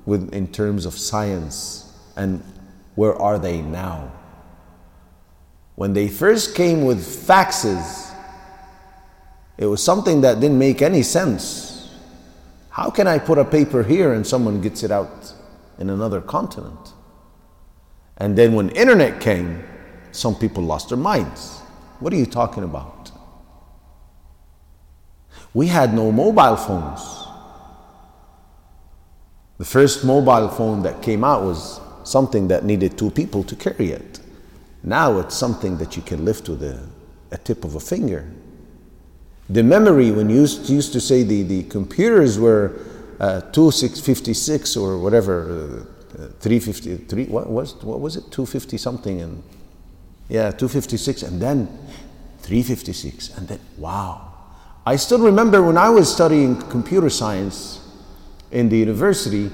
with, 0.07 0.33
in 0.33 0.49
terms 0.49 0.87
of 0.87 0.95
science 0.95 1.93
and 2.17 2.43
where 2.95 3.15
are 3.15 3.39
they 3.39 3.63
now? 3.63 4.13
When 5.77 5.93
they 5.93 6.09
first 6.09 6.55
came 6.55 6.85
with 6.85 6.99
faxes, 6.99 8.13
it 9.57 9.67
was 9.67 9.83
something 9.83 10.21
that 10.23 10.41
didn't 10.41 10.59
make 10.59 10.83
any 10.83 11.03
sense. 11.03 11.95
How 12.71 12.91
can 12.91 13.07
I 13.07 13.19
put 13.19 13.39
a 13.39 13.45
paper 13.45 13.83
here 13.83 14.13
and 14.13 14.27
someone 14.27 14.61
gets 14.61 14.83
it 14.83 14.91
out 14.91 15.33
in 15.79 15.91
another 15.91 16.21
continent? 16.21 16.93
And 18.17 18.37
then 18.37 18.55
when 18.55 18.71
internet 18.71 19.21
came, 19.21 19.65
some 20.13 20.35
people 20.37 20.63
lost 20.63 20.89
their 20.89 20.99
minds. 20.99 21.61
What 22.01 22.13
are 22.13 22.17
you 22.17 22.27
talking 22.27 22.63
about? 22.63 23.11
We 25.53 25.69
had 25.69 25.95
no 25.95 26.11
mobile 26.11 26.57
phones. 26.57 27.24
The 29.59 29.65
first 29.65 30.05
mobile 30.05 30.49
phone 30.49 30.83
that 30.83 31.03
came 31.03 31.23
out 31.23 31.43
was 31.43 31.81
something 32.03 32.49
that 32.49 32.65
needed 32.65 32.99
two 32.99 33.11
people 33.11 33.45
to 33.45 33.55
carry 33.55 33.91
it. 33.91 34.21
Now 34.83 35.19
it's 35.19 35.35
something 35.37 35.79
that 35.79 35.97
you 35.97 36.03
can 36.03 36.25
lift 36.25 36.49
with 36.49 36.63
a, 36.63 36.87
a 37.31 37.39
tip 37.39 37.65
of 37.65 37.75
a 37.75 37.81
finger. 37.81 38.31
The 39.49 39.63
memory, 39.63 40.11
when 40.11 40.29
you 40.29 40.41
used, 40.41 40.69
used 40.69 40.93
to 40.95 41.01
say 41.01 41.23
the, 41.23 41.43
the 41.43 41.63
computers 41.65 42.39
were 42.39 42.73
uh, 43.21 43.43
2656 43.53 44.77
or 44.77 44.99
whatever, 44.99 45.87
uh, 46.19 46.29
350, 46.41 47.25
what 47.27 47.49
was, 47.49 47.75
what 47.83 48.01
was 48.01 48.17
it? 48.17 48.23
250 48.31 48.77
something 48.79 49.21
and 49.21 49.43
yeah, 50.29 50.51
256 50.51 51.23
and 51.23 51.41
then 51.41 51.67
356 52.41 53.37
and 53.37 53.49
then 53.49 53.61
wow. 53.79 54.33
I 54.87 54.97
still 54.97 55.21
remember 55.21 55.63
when 55.63 55.77
I 55.77 55.91
was 55.91 56.13
studying 56.13 56.61
computer 56.63 57.11
science 57.11 57.84
in 58.55 58.69
the 58.69 58.79
university, 58.79 59.51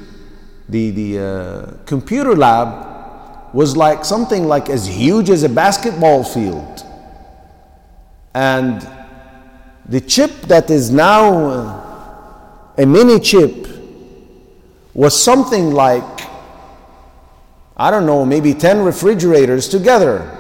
the, 0.69 0.91
the 0.91 1.19
uh, 1.19 1.85
computer 1.87 2.37
lab 2.37 3.55
was 3.55 3.77
like 3.77 4.05
something 4.05 4.45
like 4.47 4.69
as 4.69 4.87
huge 4.87 5.31
as 5.31 5.43
a 5.43 5.49
basketball 5.49 6.23
field. 6.23 6.85
And 8.35 8.87
the 9.87 10.01
chip 10.01 10.31
that 10.43 10.71
is 10.71 10.91
now 10.91 11.45
uh, 11.47 12.73
a 12.79 12.87
mini 12.87 13.19
chip 13.19 13.67
was 14.95 15.21
something 15.21 15.73
like, 15.73 16.05
I 17.77 17.91
don't 17.91 18.07
know, 18.07 18.25
maybe 18.25 18.53
10 18.53 18.85
refrigerators 18.85 19.67
together. 19.69 20.37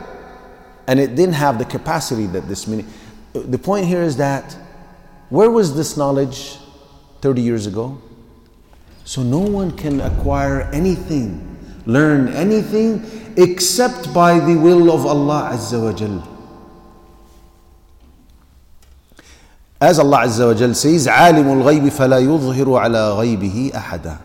And 0.86 1.00
it 1.00 1.14
didn't 1.16 1.34
have 1.34 1.58
the 1.58 1.64
capacity 1.64 2.26
that 2.26 2.46
this 2.46 2.66
mini. 2.66 2.84
The 3.32 3.58
point 3.58 3.86
here 3.86 4.02
is 4.02 4.18
that 4.18 4.56
where 5.30 5.50
was 5.50 5.74
this 5.74 5.96
knowledge 5.96 6.58
30 7.22 7.40
years 7.40 7.66
ago? 7.66 8.00
So 9.09 9.21
no 9.21 9.39
one 9.39 9.71
can 9.77 10.01
acquire 10.01 10.61
anything, 10.73 11.57
learn 11.85 12.29
anything 12.29 13.05
except 13.37 14.13
by 14.13 14.39
the 14.39 14.55
will 14.55 14.91
of 14.91 15.05
Allah 15.05 15.51
Azza 15.53 15.81
wa 15.81 15.93
Jal. 15.93 16.27
As 19.79 19.99
Allah 19.99 20.25
Azza 20.25 20.47
wa 20.47 20.53
Jal 20.53 20.73
says, 20.73 21.05
عالم 21.07 21.45
الغيب 21.61 21.89
فلا 21.89 22.17
يظهر 22.19 22.77
على 22.79 23.11
غيبه 23.13 23.71
أحدا. 23.75 24.17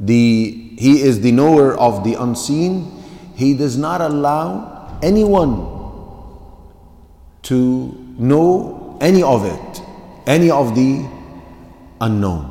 The, 0.00 0.74
he 0.76 1.02
is 1.02 1.20
the 1.20 1.30
knower 1.30 1.74
of 1.74 2.02
the 2.02 2.14
unseen. 2.14 2.90
He 3.36 3.54
does 3.54 3.76
not 3.78 4.00
allow 4.00 4.98
anyone 5.02 5.70
to 7.42 8.14
know 8.18 8.98
any 9.00 9.22
of 9.22 9.44
it, 9.44 9.82
any 10.26 10.50
of 10.50 10.74
the 10.74 11.06
unknown. 12.00 12.50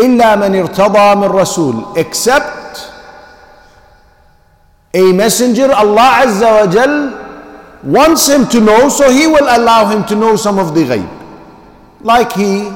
إلا 0.00 0.36
من 0.36 0.54
ارتضى 0.54 1.14
من 1.14 1.28
رسول 1.30 1.74
except 1.96 2.90
a 4.94 5.12
messenger 5.12 5.70
Allah 5.72 6.24
Azza 6.26 6.66
wa 6.66 6.72
Jal 6.72 6.94
wants 7.84 8.28
him 8.28 8.46
to 8.48 8.60
know 8.60 8.88
so 8.88 9.10
he 9.10 9.26
will 9.26 9.46
allow 9.48 9.86
him 9.88 10.04
to 10.06 10.14
know 10.16 10.36
some 10.36 10.58
of 10.58 10.74
the 10.74 10.82
ghaib 10.84 11.08
like 12.00 12.32
he 12.32 12.68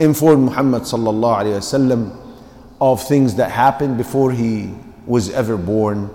informed 0.00 0.44
Muhammad 0.44 0.82
sallallahu 0.82 1.38
alayhi 1.44 1.58
wasallam 1.62 2.16
of 2.80 3.02
things 3.06 3.34
that 3.36 3.50
happened 3.50 3.96
before 3.96 4.32
he 4.32 4.74
was 5.06 5.30
ever 5.30 5.56
born 5.56 6.10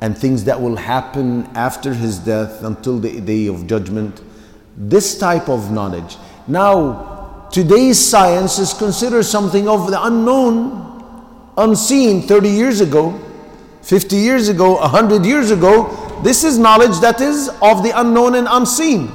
and 0.00 0.16
things 0.16 0.44
that 0.44 0.60
will 0.60 0.76
happen 0.76 1.44
after 1.54 1.92
his 1.94 2.18
death 2.18 2.62
until 2.62 2.98
the 2.98 3.20
day 3.20 3.46
of 3.48 3.66
judgment 3.66 4.20
this 4.76 5.18
type 5.18 5.48
of 5.48 5.70
knowledge 5.72 6.16
now 6.46 7.11
Today's 7.53 8.03
science 8.03 8.57
is 8.57 8.73
considered 8.73 9.21
something 9.21 9.69
of 9.69 9.91
the 9.91 10.03
unknown, 10.03 11.53
unseen 11.55 12.23
30 12.23 12.49
years 12.49 12.81
ago, 12.81 13.11
50 13.83 14.15
years 14.15 14.49
ago, 14.49 14.77
100 14.77 15.23
years 15.23 15.51
ago. 15.51 15.85
This 16.23 16.43
is 16.43 16.57
knowledge 16.57 16.99
that 17.01 17.21
is 17.21 17.49
of 17.61 17.83
the 17.83 17.91
unknown 17.93 18.33
and 18.33 18.47
unseen. 18.49 19.11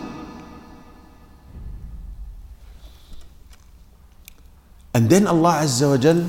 And 4.95 5.11
then 5.11 5.27
Allah 5.27 5.63
Azza 5.65 5.91
wa 5.91 5.97
Jal, 5.97 6.25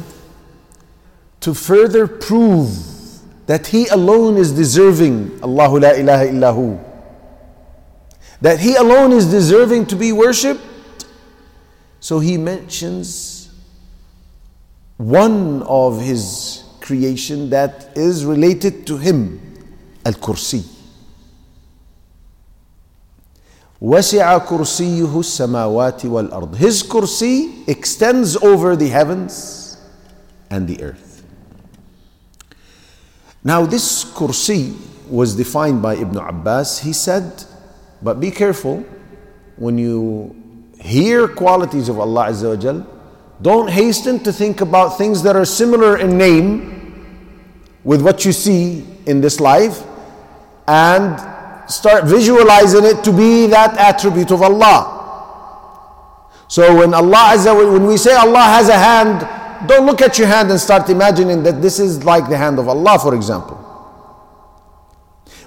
to 1.42 1.54
further 1.54 2.08
prove 2.08 2.76
that 3.46 3.68
He 3.68 3.86
alone 3.86 4.36
is 4.38 4.52
deserving, 4.52 5.44
Allahu 5.44 5.78
la 5.82 5.90
ilaha 5.90 6.26
illahu, 6.26 6.84
that 8.42 8.60
He 8.62 8.74
alone 8.74 9.12
is 9.12 9.28
deserving 9.28 9.86
to 9.86 9.96
be 9.96 10.12
worshipped 10.12 10.69
so 12.01 12.19
he 12.19 12.37
mentions 12.37 13.51
one 14.97 15.63
of 15.63 16.01
his 16.01 16.65
creation 16.81 17.51
that 17.51 17.97
is 17.97 18.25
related 18.25 18.87
to 18.87 18.99
him, 18.99 19.41
Al-Kursi. 20.05 20.65
وسع 23.83 24.39
كرسيه 24.39 25.21
السماوات 25.21 26.07
والأرض 26.07 26.57
His 26.57 26.83
kursi 26.83 27.69
extends 27.69 28.37
over 28.37 28.77
the 28.77 28.89
heavens 28.89 29.77
and 30.51 30.67
the 30.67 30.83
earth. 30.83 31.23
Now 33.43 33.67
this 33.67 34.05
kursi 34.05 34.75
was 35.09 35.37
defined 35.37 35.83
by 35.83 35.97
Ibn 35.97 36.17
Abbas. 36.17 36.79
He 36.79 36.95
said, 36.95 37.45
but 38.01 38.21
be 38.21 38.31
careful 38.31 38.85
when 39.57 39.77
you 39.77 40.35
hear 40.80 41.28
qualities 41.28 41.90
of 41.90 42.00
Allah 42.00 42.28
Azza 42.28 42.50
wa 42.50 42.56
Jal. 42.56 42.88
Don't 43.42 43.70
hasten 43.70 44.20
to 44.24 44.34
think 44.34 44.62
about 44.62 44.98
things 44.98 45.24
that 45.24 45.36
are 45.36 45.46
similar 45.46 45.98
in 45.98 46.18
name 46.18 46.76
with 47.84 48.02
what 48.02 48.26
you 48.26 48.32
see 48.32 48.86
in 49.06 49.22
this 49.22 49.40
life 49.40 49.84
and 50.68 51.20
start 51.72 52.06
visualizing 52.06 52.84
it 52.84 53.04
to 53.04 53.12
be 53.12 53.48
that 53.48 53.78
attribute 53.78 54.32
of 54.32 54.42
Allah. 54.42 54.96
So 56.48 56.76
when 56.78 56.94
Allah 56.94 57.34
Azza 57.36 57.56
wa, 57.56 57.72
when 57.74 57.86
we 57.86 57.96
say 57.98 58.16
Allah 58.16 58.42
has 58.42 58.70
a 58.70 58.78
hand, 58.78 59.68
don't 59.68 59.86
look 59.86 60.02
at 60.02 60.18
your 60.18 60.28
hand 60.28 60.50
and 60.52 60.60
start 60.60 60.90
imagining 60.90 61.44
that 61.44 61.62
this 61.62 61.80
is 61.80 62.04
like 62.04 62.28
the 62.30 62.38
hand 62.38 62.60
of 62.60 62.68
Allah, 62.68 62.98
for 63.00 63.14
example. 63.16 63.56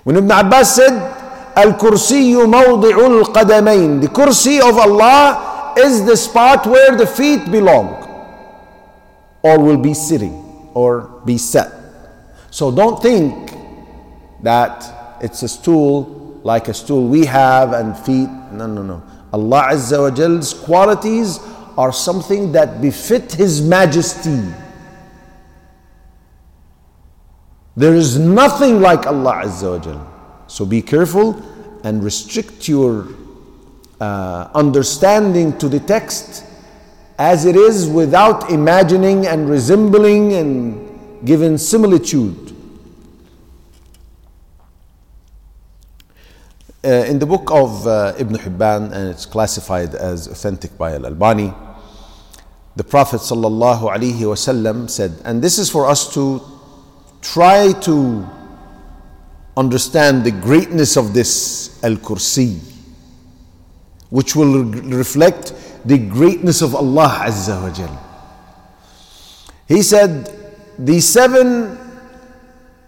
When 0.05 0.17
Ibn 0.17 0.31
Abbas 0.31 0.77
said, 0.77 1.22
Al-Kursi 1.57 2.33
mawdi'ul. 2.35 4.01
The 4.01 4.09
kursi 4.09 4.61
of 4.61 4.77
Allah 4.79 5.75
is 5.77 6.05
the 6.05 6.17
spot 6.17 6.67
where 6.67 6.97
the 6.97 7.07
feet 7.07 7.51
belong 7.51 7.99
or 9.43 9.59
will 9.59 9.77
be 9.79 9.95
sitting 9.95 10.71
or 10.75 11.21
be 11.25 11.39
set. 11.39 11.73
So 12.51 12.71
don't 12.71 13.01
think 13.03 13.53
that 14.43 15.19
it's 15.23 15.43
a 15.43 15.49
stool 15.49 16.41
like 16.45 16.69
a 16.69 16.75
stool 16.75 17.07
we 17.09 17.25
have 17.27 17.73
and 17.73 17.97
feet. 17.97 18.29
No, 18.53 18.67
no, 18.67 18.83
no. 18.83 19.03
Allah 19.33 19.69
Azza 19.73 20.01
wa 20.01 20.11
Jal's 20.11 20.53
qualities 20.53 21.39
are 21.79 21.93
something 21.93 22.53
that 22.53 22.81
befit 22.83 23.33
His 23.33 23.63
majesty. 23.63 24.43
There 27.77 27.95
is 27.95 28.19
nothing 28.19 28.81
like 28.81 29.07
Allah 29.07 29.43
Azza 29.45 29.79
wa 29.79 29.79
Jal. 29.79 30.12
So 30.53 30.67
be 30.67 30.83
careful 30.83 31.43
and 31.83 32.05
restrict 32.05 32.69
your 32.69 33.09
uh, 33.99 34.51
understanding 34.55 35.57
to 35.57 35.67
the 35.67 35.81
text 35.81 36.45
as 37.19 37.47
it 37.47 37.57
is 37.57 37.89
without 37.89 38.51
imagining 38.51 39.27
and 39.27 39.49
resembling 39.49 40.35
and 40.35 41.25
giving 41.25 41.57
similitude. 41.57 42.55
Uh, 46.85 46.89
in 47.09 47.19
the 47.19 47.25
book 47.25 47.51
of 47.51 47.87
uh, 47.87 48.13
Ibn 48.19 48.37
Hibban, 48.37 48.93
and 48.93 49.09
it's 49.09 49.25
classified 49.25 49.95
as 49.95 50.27
authentic 50.27 50.77
by 50.77 50.93
Al 50.93 51.07
Albani, 51.07 51.55
the 52.77 52.85
Prophet 52.85 53.23
ﷺ 53.23 54.91
said, 54.91 55.13
and 55.25 55.41
this 55.41 55.59
is 55.59 55.71
for 55.71 55.87
us 55.87 56.13
to 56.13 56.43
try 57.23 57.73
to 57.89 58.29
understand 59.57 60.25
the 60.25 60.31
greatness 60.31 60.97
of 60.97 61.13
this 61.13 61.83
Al 61.85 61.97
Kursi, 61.97 62.59
which 64.11 64.35
will 64.35 64.65
re- 64.65 64.81
reflect 64.97 65.53
the 65.85 65.99
greatness 65.99 66.63
of 66.63 66.75
Allah 66.75 67.25
Azza 67.27 67.61
wa 67.63 67.71
Jal. 67.71 68.09
He 69.67 69.83
said, 69.83 70.31
The 70.79 71.01
seven 71.01 71.79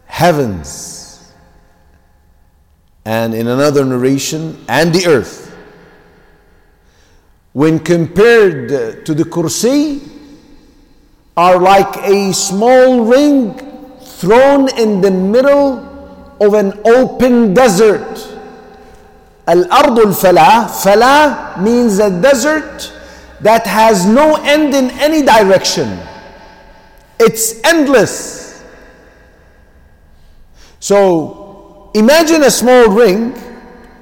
heavens, 0.07 1.33
and 3.05 3.35
in 3.35 3.47
another 3.49 3.85
narration, 3.85 4.65
and 4.69 4.95
the 4.95 5.07
earth, 5.07 5.55
when 7.53 7.79
compared 7.79 9.05
to 9.05 9.15
the 9.15 9.25
Kursi, 9.25 10.11
are 11.37 11.59
like 11.59 11.97
a 11.99 12.33
small 12.33 13.05
ring 13.05 13.55
thrown 14.01 14.69
in 14.79 15.01
the 15.01 15.11
middle 15.11 15.94
of 16.41 16.55
an 16.55 16.81
open 16.85 17.55
desert. 17.55 18.31
Al-Ard 19.47 19.99
al-Falah, 19.99 20.69
Falah 20.71 21.63
means 21.63 21.99
a 21.99 22.11
desert 22.21 22.93
that 23.41 23.67
has 23.67 24.07
no 24.07 24.37
end 24.37 24.75
in 24.75 24.91
any 24.93 25.23
direction. 25.23 25.99
It's 27.21 27.63
endless. 27.63 28.65
So 30.81 31.91
imagine 31.95 32.43
a 32.43 32.51
small 32.51 32.89
ring 32.89 33.35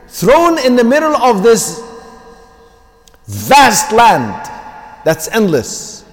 thrown 0.08 0.58
in 0.58 0.76
the 0.76 0.84
middle 0.84 1.16
of 1.16 1.42
this 1.42 1.82
vast 3.26 3.92
land 3.92 4.48
that's 5.04 5.28
endless. 5.28 6.04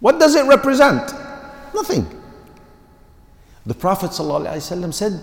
What 0.00 0.18
does 0.18 0.34
it 0.34 0.46
represent? 0.46 1.12
Nothing. 1.74 2.19
The 3.66 3.74
Prophet 3.74 4.10
ﷺ 4.10 4.94
said, 4.94 5.20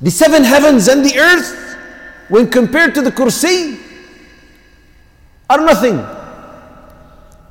The 0.00 0.10
seven 0.10 0.44
heavens 0.44 0.88
and 0.88 1.04
the 1.04 1.18
earth, 1.18 1.76
when 2.28 2.50
compared 2.50 2.94
to 2.94 3.02
the 3.02 3.10
kursi, 3.10 3.80
are 5.50 5.58
nothing. 5.58 5.96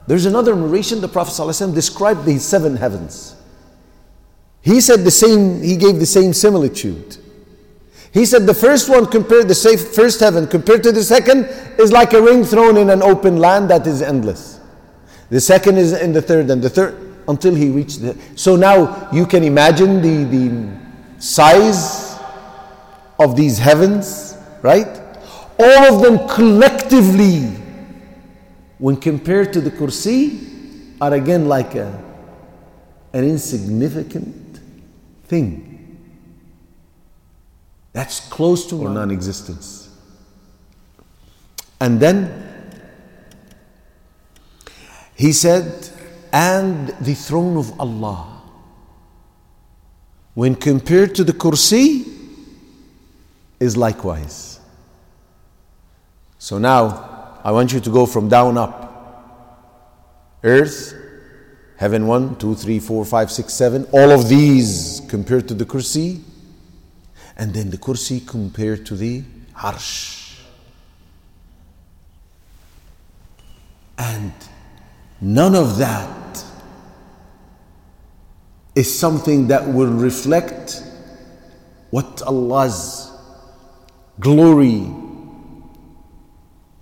There's 0.08 0.26
another 0.26 0.56
narration, 0.56 1.02
the 1.02 1.08
Prophet 1.08 1.32
ﷺ 1.32 1.74
described 1.74 2.26
the 2.26 2.40
seven 2.40 2.76
heavens. 2.76 3.36
He 4.62 4.82
said 4.82 5.04
the 5.04 5.12
same, 5.12 5.62
he 5.62 5.76
gave 5.78 6.00
the 6.00 6.06
same 6.06 6.34
similitude. 6.34 7.18
He 8.14 8.26
said 8.26 8.46
the 8.46 8.54
first 8.54 8.90
one 8.90 9.08
compared 9.08 9.48
the 9.48 9.90
first 9.96 10.20
heaven 10.20 10.46
compared 10.48 10.84
to 10.84 10.92
the 10.92 11.04
second 11.04 11.46
is 11.80 11.92
like 11.92 12.14
a 12.14 12.22
ring 12.22 12.44
thrown 12.44 12.78
in 12.78 12.92
an 12.92 13.02
open 13.02 13.38
land 13.38 13.70
that 13.72 13.88
is 13.88 14.02
endless. 14.04 14.60
The 15.30 15.42
second 15.42 15.78
is 15.80 15.94
in 15.94 16.14
the 16.14 16.22
third, 16.22 16.50
and 16.52 16.62
the 16.62 16.70
third 16.70 17.03
until 17.28 17.56
he 17.56 17.70
reached 17.70 18.02
the. 18.02 18.18
So 18.36 18.56
now 18.56 19.10
you 19.12 19.26
can 19.26 19.44
imagine 19.44 20.02
the, 20.02 20.24
the 20.26 21.22
size 21.22 22.20
of 23.20 23.36
these 23.36 23.58
heavens, 23.58 24.38
right? 24.62 25.00
All 25.60 25.96
of 25.96 26.02
them 26.02 26.28
collectively, 26.28 27.42
when 28.78 28.98
compared 28.98 29.54
to 29.54 29.62
the 29.62 29.72
kursi, 29.72 30.98
are 31.00 31.14
again 31.14 31.48
like 31.48 31.76
a, 31.76 32.02
an 33.14 33.24
insignificant 33.24 34.60
thing. 35.26 35.74
That's 37.94 38.20
close 38.22 38.66
to 38.68 38.82
or 38.82 38.90
non 38.90 39.12
existence. 39.12 39.90
And 41.80 42.00
then 42.00 42.44
he 45.16 45.32
said, 45.32 45.90
and 46.34 46.90
the 47.00 47.14
throne 47.14 47.56
of 47.56 47.80
Allah. 47.80 48.42
When 50.34 50.56
compared 50.56 51.16
to 51.16 51.24
the 51.24 51.32
kursi, 51.32 52.14
is 53.64 53.78
likewise. 53.78 54.60
So 56.38 56.58
now, 56.58 57.40
I 57.44 57.52
want 57.52 57.72
you 57.72 57.80
to 57.80 57.90
go 57.90 58.06
from 58.06 58.28
down 58.28 58.58
up. 58.58 58.82
Earth, 60.44 60.94
heaven 61.78 62.06
one, 62.06 62.36
two, 62.36 62.56
three, 62.56 62.80
four, 62.80 63.06
five, 63.06 63.32
six, 63.32 63.54
seven. 63.54 63.86
All 63.94 64.12
of 64.12 64.28
these 64.28 65.02
compared 65.10 65.48
to 65.48 65.54
the 65.54 65.66
kursi 65.66 66.22
and 67.38 67.54
then 67.54 67.70
the 67.70 67.78
kursi 67.78 68.28
compared 68.28 68.86
to 68.88 68.96
the 68.96 69.24
arsh. 69.56 70.42
And 73.98 74.34
none 75.24 75.56
of 75.56 75.78
that 75.78 76.44
is 78.76 79.00
something 79.00 79.48
that 79.48 79.68
will 79.68 79.92
reflect 79.92 80.84
what 81.92 82.22
Allah's 82.24 83.12
glory 84.20 84.86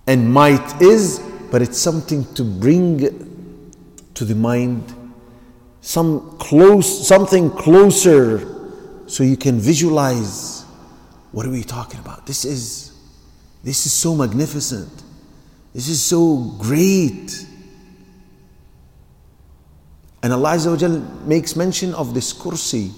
and 0.06 0.32
might 0.32 0.82
is, 0.82 1.20
but 1.50 1.62
it's 1.62 1.78
something 1.78 2.24
to 2.34 2.42
bring 2.42 3.72
to 4.14 4.24
the 4.24 4.34
mind 4.34 4.92
some 5.80 6.36
close 6.38 7.06
something 7.06 7.50
closer 7.50 8.48
so 9.06 9.22
you 9.24 9.36
can 9.36 9.58
visualize 9.58 10.62
what 11.32 11.46
are 11.46 11.50
we 11.50 11.62
talking 11.62 11.98
about? 12.00 12.26
This 12.26 12.44
is 12.44 12.92
this 13.64 13.86
is 13.86 13.92
so 13.92 14.14
magnificent. 14.14 15.02
This 15.74 15.88
is 15.88 16.02
so 16.02 16.36
great. 16.58 17.46
And 20.23 20.33
Allah 20.33 20.55
Azza 20.55 21.25
makes 21.25 21.55
mention 21.55 21.93
of 21.93 22.13
this 22.13 22.33
kursi. 22.33 22.91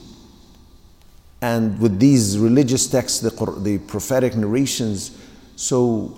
And 1.42 1.80
with 1.80 2.00
these 2.00 2.38
religious 2.38 2.88
texts, 2.88 3.20
the, 3.20 3.30
the 3.62 3.78
prophetic 3.80 4.36
narrations, 4.36 5.18
so 5.56 6.18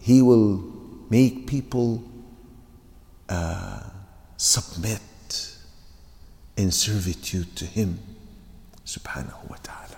He 0.00 0.22
will 0.22 0.62
make 1.10 1.46
people 1.46 2.02
uh, 3.28 3.82
submit 4.36 5.00
in 6.56 6.70
servitude 6.70 7.54
to 7.56 7.64
Him. 7.64 7.98
سبحانه 8.86 9.48
وتعالى 9.50 9.96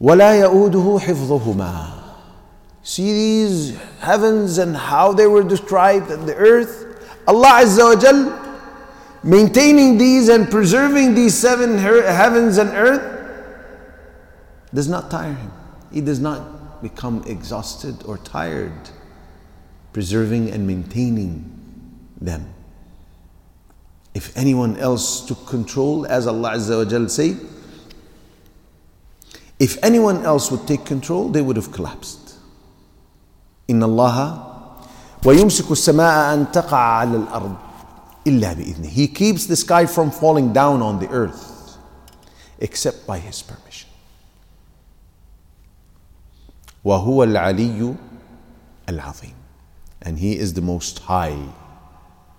ولا 0.00 0.40
يؤوده 0.40 0.98
حفظهما 0.98 2.04
See 2.82 3.12
these 3.12 3.78
heavens 4.00 4.58
and 4.58 4.76
how 4.76 5.12
they 5.12 5.26
were 5.26 5.42
described 5.42 6.10
and 6.10 6.28
the 6.28 6.34
earth. 6.36 6.87
Allah 7.29 7.61
Azza 7.61 7.93
wa 7.93 8.01
Jal, 8.01 8.59
maintaining 9.23 9.99
these 9.99 10.29
and 10.29 10.49
preserving 10.49 11.13
these 11.13 11.37
seven 11.37 11.77
heavens 11.77 12.57
and 12.57 12.71
earth, 12.71 13.05
does 14.73 14.89
not 14.89 15.11
tire 15.11 15.33
him. 15.33 15.51
He 15.91 16.01
does 16.01 16.19
not 16.19 16.81
become 16.81 17.23
exhausted 17.27 18.03
or 18.05 18.17
tired 18.17 18.89
preserving 19.93 20.49
and 20.49 20.65
maintaining 20.65 21.45
them. 22.19 22.51
If 24.15 24.35
anyone 24.35 24.77
else 24.77 25.23
took 25.25 25.45
control, 25.45 26.07
as 26.07 26.25
Allah 26.25 26.53
Azza 26.53 26.83
wa 26.83 26.89
Jal 26.89 27.09
say, 27.09 27.37
if 29.59 29.77
anyone 29.83 30.25
else 30.25 30.49
would 30.49 30.67
take 30.67 30.83
control, 30.83 31.29
they 31.29 31.43
would 31.43 31.57
have 31.57 31.71
collapsed. 31.71 32.35
Inna 33.67 33.87
Allah 33.87 34.48
ويمسك 35.24 35.70
السماء 35.70 36.34
أن 36.34 36.52
تقع 36.52 36.76
على 36.78 37.16
الأرض 37.16 37.56
إلا 38.26 38.52
بإذنه. 38.52 38.88
He 38.88 39.08
keeps 39.08 39.46
the 39.46 39.56
sky 39.56 39.86
from 39.86 40.10
falling 40.10 40.52
down 40.52 40.82
on 40.82 40.98
the 40.98 41.08
earth 41.08 41.78
except 42.60 43.06
by 43.06 43.18
His 43.18 43.42
permission. 43.42 43.88
وهو 46.84 47.24
العلي 47.24 47.94
العظيم. 48.88 49.34
And 50.02 50.18
He 50.18 50.38
is 50.38 50.52
the 50.52 50.60
most 50.60 50.98
high, 51.00 51.38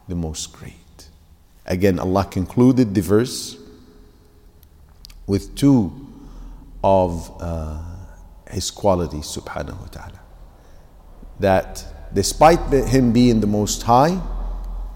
the 0.07 0.15
most 0.15 0.53
great. 0.53 1.09
Again, 1.65 1.97
Allah 1.99 2.25
concluded 2.25 2.93
the 2.93 3.01
verse 3.01 3.57
with 5.25 5.55
two 5.55 5.91
of 6.83 7.31
uh, 7.41 7.81
His 8.51 8.69
qualities, 8.69 9.25
subhanahu 9.25 9.79
wa 9.81 9.87
ta'ala. 9.87 10.19
That 11.39 11.83
despite 12.12 12.60
Him 12.72 13.12
being 13.12 13.40
the 13.40 13.46
Most 13.46 13.82
High, 13.82 14.20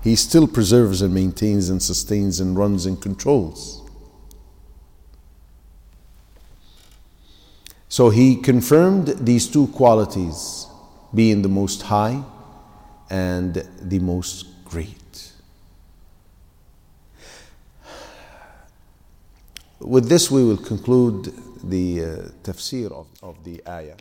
He 0.02 0.16
still 0.16 0.46
preserves 0.46 1.02
and 1.02 1.14
maintains 1.14 1.70
and 1.70 1.82
sustains 1.82 2.40
and 2.40 2.56
runs 2.56 2.86
and 2.86 3.00
controls. 3.00 3.82
So 7.88 8.10
He 8.10 8.36
confirmed 8.36 9.14
these 9.20 9.46
two 9.48 9.68
qualities 9.68 10.66
being 11.14 11.42
the 11.42 11.48
Most 11.48 11.82
High 11.82 12.22
and 13.08 13.64
the 13.80 14.00
Most 14.00 14.46
Great. 14.64 15.32
With 19.78 20.08
this, 20.08 20.30
we 20.30 20.42
will 20.42 20.56
conclude 20.56 21.32
the 21.62 22.04
uh, 22.04 22.06
tafsir 22.42 22.90
of, 22.90 23.06
of 23.22 23.44
the 23.44 23.62
ayah. 23.68 23.96